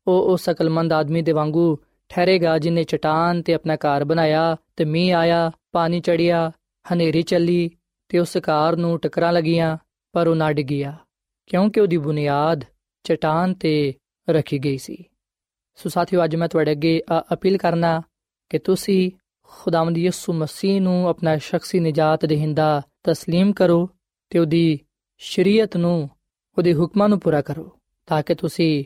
ਉਹ 0.08 0.32
ਉਸ 0.34 0.50
ਅਕਲਮੰਦ 0.50 0.94
ਆਦਮੀ 0.94 1.22
ਦੇ 1.22 1.32
ਵਾਂਗੂ 1.32 1.78
ਠਹਿਰੇਗਾ 2.12 2.58
ਜਿਨੇ 2.58 2.84
ਚਟਾਨ 2.84 3.42
ਤੇ 3.42 3.54
ਆਪਣਾ 3.54 3.76
ਘਰ 3.76 4.04
ਬਣਾਇਆ 4.06 4.56
ਤੇ 4.76 4.86
ਮੀਂਹ 4.86 5.16
ਆਇਆ, 5.16 5.52
ਪਾਣੀ 5.72 6.00
ਚੜਿਆ 6.00 6.52
ਹਨੇਰੀ 6.86 7.22
ਚੱਲੀ 7.22 7.70
ਤੇ 8.10 8.20
ਉਸ 8.20 8.38
ਘਰ 8.38 8.76
ਨੂੰ 8.76 8.98
ਟਕਰਾਂ 9.00 9.32
ਲੱਗੀਆਂ, 9.34 9.78
ਪਰ 10.14 10.28
ਉਹ 10.28 10.36
ਨਾ 10.36 10.52
ਡਿੱਗਿਆ, 10.52 10.98
ਕਿਉਂਕਿ 11.50 11.80
ਉਹਦੀ 11.80 11.98
ਬੁਨਿਆਦ 11.98 12.64
ਚਟਾਨ 13.06 13.54
ਤੇ 13.54 13.94
ਰੱਖੀ 14.28 14.60
ਗਈ 14.60 14.78
ਸੀ। 14.78 15.04
ਸੋ 15.76 15.90
ਸਾਥੀਓ, 15.90 16.24
ਅੱਜ 16.24 16.36
ਮੈਂ 16.36 16.48
ਤੁਹਾਡੇ 16.48 16.72
ਅੱਗੇ 16.72 17.02
ਅਪੀਲ 17.34 17.58
ਕਰਨਾ 17.58 18.02
ਕਿ 18.50 18.60
ਤੁਸੀਂ 18.60 19.12
ਖੁਦਾਵੰਦ 19.44 19.98
ਯਿਸੂ 19.98 20.34
ਮਸੀਹ 20.34 20.82
ਨੂੰ 20.82 21.08
ਆਪਣਾ 21.08 21.38
ਸ਼ਖਸੀ 21.38 21.80
ਨਜਾਤ 21.80 22.26
ਦੇਹਿੰਦਾ 22.26 22.82
تسلیم 23.10 23.54
ਕਰੋ 23.54 23.90
ਤੇ 24.30 24.40
ਉਹਦੀ 24.40 24.80
ਸ਼ਰੀਅਤ 25.18 25.78
ਨੂੰ, 25.78 26.10
ਉਹਦੇ 26.58 26.74
ਹੁਕਮਾਂ 26.74 27.10
ਨੂੰ 27.10 27.20
ਪੂਰਾ 27.20 27.42
ਕਰੋ 27.42 27.78
ਤਾਂ 28.06 28.24
ਕਿ 28.24 28.36
ਤੁਸੀਂ 28.36 28.84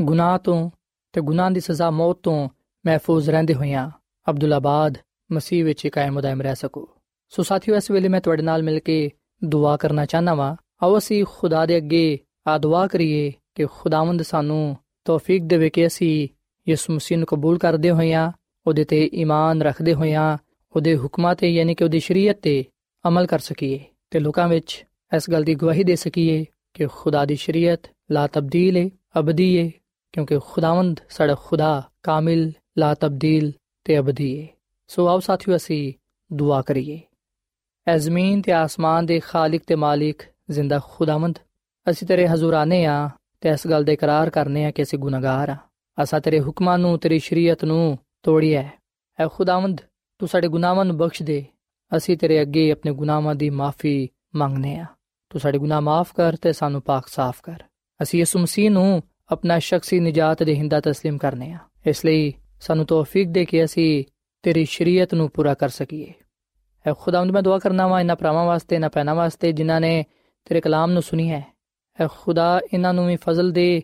ਗੁਨਾਹ 0.00 0.38
ਤੋਂ 0.38 0.70
ਤੇ 1.12 1.20
ਗੁਨਾਹ 1.20 1.50
ਦੀ 1.50 1.60
ਸਜ਼ਾ 1.60 1.90
ਮੌਤ 1.90 2.18
ਤੋਂ 2.22 2.48
ਮਹਿਫੂਜ਼ 2.86 3.30
ਰਹਿੰਦੇ 3.30 3.54
ਹੋਇਆ 3.54 3.90
ਅਬਦੁੱਲਾਬਾਦ 4.30 4.98
ਮਸੀਹ 5.32 5.64
ਵਿੱਚ 5.64 5.86
ਕਾਇਮ 5.88 6.20
ਦائم 6.20 6.42
ਰਹਿ 6.42 6.56
ਸਕੋ। 6.56 6.88
ਸੋ 7.28 7.42
ਸਾਥੀਓ, 7.42 7.76
ਇਸ 7.76 7.90
ਵੇਲੇ 7.90 8.08
ਮੈਂ 8.08 8.20
ਤੁਹਾਡੇ 8.20 8.42
ਨਾਲ 8.42 8.62
ਮਿਲ 8.62 8.80
ਕੇ 8.80 9.10
ਦੁਆ 9.44 9.76
ਕਰਨਾ 9.76 10.06
ਚਾਹਨਾ 10.06 10.34
ਵਾਂ। 10.34 10.56
ਆਓ 10.82 10.98
ਅਸੀਂ 10.98 11.24
ਖੁਦਾ 11.28 11.66
ਦੇ 11.66 11.76
ਅੱਗੇ 11.76 12.18
ਆ 12.46 12.58
ਦੁਆ 12.58 12.86
ਕਰੀਏ 12.86 13.32
ਕਿ 13.54 13.66
ਖੁਦਾਵੰਦ 13.66 14.22
ਸਾਨੂੰ 14.22 14.76
ਤੌਫੀਕ 15.04 15.42
ਦੇਵੇ 15.42 15.70
ਕਿ 15.70 15.86
ਅਸੀਂ 15.86 16.28
ਯਿਸੂ 16.68 16.92
ਮਸੀਹ 16.92 17.18
ਨੂੰ 17.18 17.26
ਕਬੂਲ 17.26 17.58
ਕਰਦੇ 17.58 17.90
ਹੋਈਆਂ 17.90 18.32
ਉਹਦੇ 18.66 18.84
ਤੇ 18.84 19.10
ਈਮਾਨ 19.14 19.62
ਰੱਖਦੇ 19.62 19.94
ਹੋਇਆਂ, 19.94 20.38
ਉਹਦੇ 20.76 20.96
ਹੁਕਮਾਂ 20.96 21.34
ਤੇ 21.34 21.50
ਯਾਨੀ 21.50 21.74
ਕਿ 21.74 21.84
ਉਹਦੀ 21.84 22.00
ਸ਼ਰੀਅਤ 22.00 22.38
ਤੇ 22.42 22.64
ਅਮਲ 23.08 23.26
ਕਰ 23.26 23.38
ਸਕੀਏ 23.38 23.84
ਤੇ 24.10 24.18
ਲੋਕਾਂ 24.18 24.48
ਵਿੱਚ 24.48 24.86
ਇਸ 25.16 25.30
ਗੱਲ 25.30 25.42
ਦੀ 25.42 25.54
ਗਵਾਹੀ 25.54 25.84
ਦੇ 25.84 25.96
ਸਕੀਏ 25.96 26.44
ਕਿ 26.74 26.86
ਖੁਦਾ 26.86 27.24
ਦੀ 27.24 27.36
ਸ਼ਰੀਅਤ 27.36 27.80
ਲਾ 28.10 28.26
ਤਬਦੀਲ 28.26 28.76
ਹੈ 28.76 28.90
ਅਬਦੀ 29.18 29.58
ਹੈ 29.58 29.70
ਕਿਉਂਕਿ 30.12 30.38
ਖੁਦਾਵੰਦ 30.38 31.00
ਸਾਡਾ 31.08 31.34
ਖੁਦਾ 31.34 31.90
ਕਾਮਿਲ 32.02 32.52
ਲਾ 32.78 32.94
ਤਬਦੀਲ 32.94 33.52
ਤੇ 33.84 33.98
ਅਬਦੀ 33.98 34.42
ਹੈ 34.42 34.46
ਸੋ 34.88 35.08
ਆਓ 35.08 35.20
ਸਾਥੀਓ 35.20 35.56
ਅਸੀਂ 35.56 35.92
ਦੁਆ 36.32 36.62
ਕਰੀਏ। 36.62 37.00
ਐ 37.86 37.96
ਜ਼ਮੀਨ 37.96 38.42
ਤੇ 38.42 38.52
ਆਸਮਾਨ 38.52 39.06
ਦੇ 39.06 39.20
ਖਾਲਕ 39.20 39.60
ਤੇ 39.66 39.74
ਮਾਲਿਕ 39.74 40.22
ਜ਼ਿੰਦਾ 40.50 40.80
ਖੁਦਾਵੰਦ। 40.84 41.38
ਅਸੀਂ 41.90 42.08
ਤੇਰੇ 42.08 42.28
ਹਜ਼ੂਰ 42.28 42.54
ਆਨੇ 42.54 42.84
ਆ 42.84 43.10
ਤੇ 43.43 43.49
ਇਸ 43.49 43.67
ਗੱਲ 43.67 43.83
ਦਾ 43.83 43.91
ਇਕਰਾਰ 43.91 44.29
ਕਰਨੇ 44.29 44.65
ਆ 44.65 44.71
ਕਿ 44.71 44.83
ਅਸੀਂ 44.83 44.99
ਗੁਨਾਹਗਾਰ 44.99 45.49
ਆ 45.49 45.57
ਅਸਾਂ 45.97 46.19
ਤੇਰੇ 46.21 46.39
ਹੁਕਮਾਂ 46.39 46.77
ਨੂੰ 46.77 46.97
ਤੇਰੀ 46.99 47.19
ਸ਼ਰੀਅਤ 47.19 47.65
ਨੂੰ 47.65 47.97
ਤੋੜਿਆ 48.23 48.61
ਹੈ 48.61 48.71
ਐ 49.19 49.27
ਖੁਦਾਵੰਦ 49.27 49.81
ਤੂੰ 50.19 50.27
ਸਾਡੇ 50.27 50.47
ਗੁਨਾਹਾਂ 50.47 50.85
ਨੂੰ 50.85 50.97
ਬਖਸ਼ 50.97 51.23
ਦੇ 51.23 51.43
ਅਸੀਂ 51.91 52.17
ਤੇਰੇ 52.17 52.41
ਅੱਗੇ 52.41 52.71
ਆਪਣੇ 52.71 52.91
ਗੁਨਾਹਾਂ 52.91 53.35
ਦੀ 53.35 53.49
ਮਾਫੀ 53.49 54.09
ਮੰਗਨੇ 54.35 54.77
ਆ 54.77 54.85
ਤੂੰ 55.31 55.41
ਸਾਡੇ 55.41 55.57
ਗੁਨਾਹ 55.57 55.81
ਮਾਫ 55.81 56.13
ਕਰ 56.13 56.35
ਤੇ 56.35 56.53
ਸਾਨੂੰ 56.53 56.81
ਪਾਕ 56.81 57.07
ਸਾਫ਼ 57.07 57.41
ਕਰ 57.43 57.63
ਅਸੀਂ 57.99 58.19
ਯਿਸੂ 58.19 58.39
ਮਸੀਹ 58.39 58.69
ਨੂੰ 58.71 59.01
ਆਪਣਾ 59.31 59.59
ਸ਼ਖਸੀ 59.59 59.99
ਨਜਾਤ 59.99 60.43
ਦੇ 60.43 60.55
ਹਿੰਦਾ 60.55 60.77
تسلیم 60.77 61.17
ਕਰਨੇ 61.17 61.51
ਆ 61.51 61.57
ਇਸ 61.85 62.05
ਲਈ 62.05 62.33
ਸਾਨੂੰ 62.59 62.85
ਤੌਫੀਕ 62.85 63.29
ਦੇ 63.29 63.45
ਕੇ 63.45 63.63
ਅਸੀਂ 63.63 64.03
ਤੇਰੀ 64.43 64.65
ਸ਼ਰੀਅਤ 64.65 65.13
ਨੂੰ 65.13 65.29
ਪੂਰਾ 65.29 65.53
ਕਰ 65.53 65.69
ਸਕੀਏ 65.69 66.13
ਐ 66.85 66.93
ਖੁਦਾਵੰਦ 66.93 67.31
ਮੈਂ 67.31 67.41
ਦੁਆ 67.41 67.57
ਕਰਨਾ 67.59 67.87
ਵਾ 67.87 67.99
ਇਹਨਾਂ 67.99 68.15
ਭਰਾਵਾਂ 68.15 68.45
ਵਾਸਤੇ 68.45 68.79
ਨਾ 68.79 68.89
ਪੈਣਾ 68.89 69.13
ਵਾਸਤੇ 69.13 69.51
ਜਿਨ੍ਹਾਂ 69.51 69.79
ਨੇ 69.81 70.03
ਤੇਰੇ 70.47 70.61
ਕਲਾਮ 70.61 70.91
ਨੂੰ 70.91 71.01
ਸੁਣੀ 71.01 71.29
ਹੈ 71.31 71.43
ਐ 71.99 72.07
ਖੁਦਾ 72.07 72.59
ਇਹਨਾਂ 72.73 72.93
ਨੂੰ 72.93 73.07
ਵੀ 73.07 73.15
ਫਜ਼ਲ 73.15 73.51
ਦੇ 73.51 73.81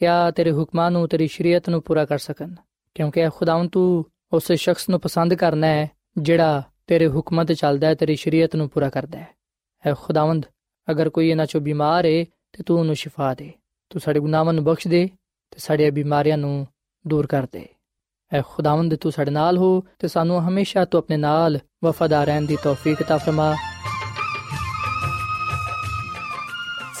ਕਿ 0.00 0.08
ਆ 0.08 0.30
ਤੇਰੇ 0.30 0.52
ਹੁਕਮਾਂ 0.52 0.90
ਨੂੰ 0.90 1.08
ਤੇਰੀ 1.08 1.26
ਸ਼ਰੀਅਤ 1.26 1.68
ਨੂੰ 1.70 1.82
ਪੂਰਾ 1.82 2.04
ਕਰ 2.04 2.18
ਸਕਣ 2.18 2.54
ਕਿਉਂਕਿ 2.94 3.28
ਖੁਦਾਵੰ 3.28 3.68
ਤੂੰ 3.68 4.04
ਉਸ 4.32 4.52
ਸ਼ਖਸ 4.52 4.88
ਨੂੰ 4.88 5.00
ਪਸੰਦ 5.00 5.34
ਕਰਨਾ 5.34 5.66
ਹੈ 5.66 5.88
ਜਿਹੜਾ 6.18 6.62
ਤੇਰੇ 6.86 7.06
ਹੁਕਮਾਂ 7.06 7.44
ਤੇ 7.44 7.54
ਚੱਲਦਾ 7.54 7.86
ਹੈ 7.86 7.94
ਤੇਰੀ 7.94 8.16
ਸ਼ਰੀਅਤ 8.16 8.56
ਨੂੰ 8.56 8.68
ਪੂਰਾ 8.68 8.88
ਕਰਦਾ 8.88 9.18
ਹੈ 9.18 9.26
ਐ 9.84 9.94
ਖੁਦਾਵੰਦ 9.94 10.46
ਅਗਰ 10.90 11.08
ਕੋਈ 11.08 11.28
ਇਹਨਾਂ 11.28 11.46
ਚੋਂ 11.46 11.60
ਬਿਮਾਰ 11.60 12.06
ਹੈ 12.06 12.24
ਤੇ 12.24 12.62
ਤੂੰ 12.66 12.78
ਉਹਨੂੰ 12.78 12.94
ਸ਼ਿਫਾ 12.94 13.34
ਦੇ 13.34 13.52
ਤੂੰ 13.90 14.00
ਸਾਡੇ 14.00 14.20
ਗੁਨਾਹਾਂ 14.20 14.52
ਨੂੰ 14.52 14.64
ਬਖਸ਼ 14.64 14.88
ਦੇ 14.88 15.06
ਤੇ 15.50 15.58
ਸਾਡੀਆਂ 15.58 15.92
ਬਿਮਾਰੀਆਂ 15.92 16.38
ਨੂੰ 16.38 16.66
ਦੂਰ 17.06 17.26
ਕਰ 17.26 17.46
ਦੇ 17.52 17.68
ਐ 18.32 18.42
ਖੁਦਾਵੰਦ 18.42 18.94
ਤੂੰ 18.94 19.12
ਸਾਡੇ 19.12 19.30
ਨਾਲ 19.30 19.58
ਹੋ 19.58 19.84
ਤੇ 19.98 20.08
ਸਾਨੂੰ 20.08 20.40
ਹਮੇਸ਼ਾ 20.48 20.84
ਤੂੰ 20.84 20.98
ਆਪਣੇ 20.98 21.16
ਨਾਲ 21.16 21.58
ਵਫਾਦਾਰ 21.84 22.26
ਰਹਿਣ 22.26 22.46
ਦੀ 22.46 22.56
ਤੌਫੀਕ 22.64 23.02
عطا 23.02 23.18
ਫਰਮਾ 23.18 23.54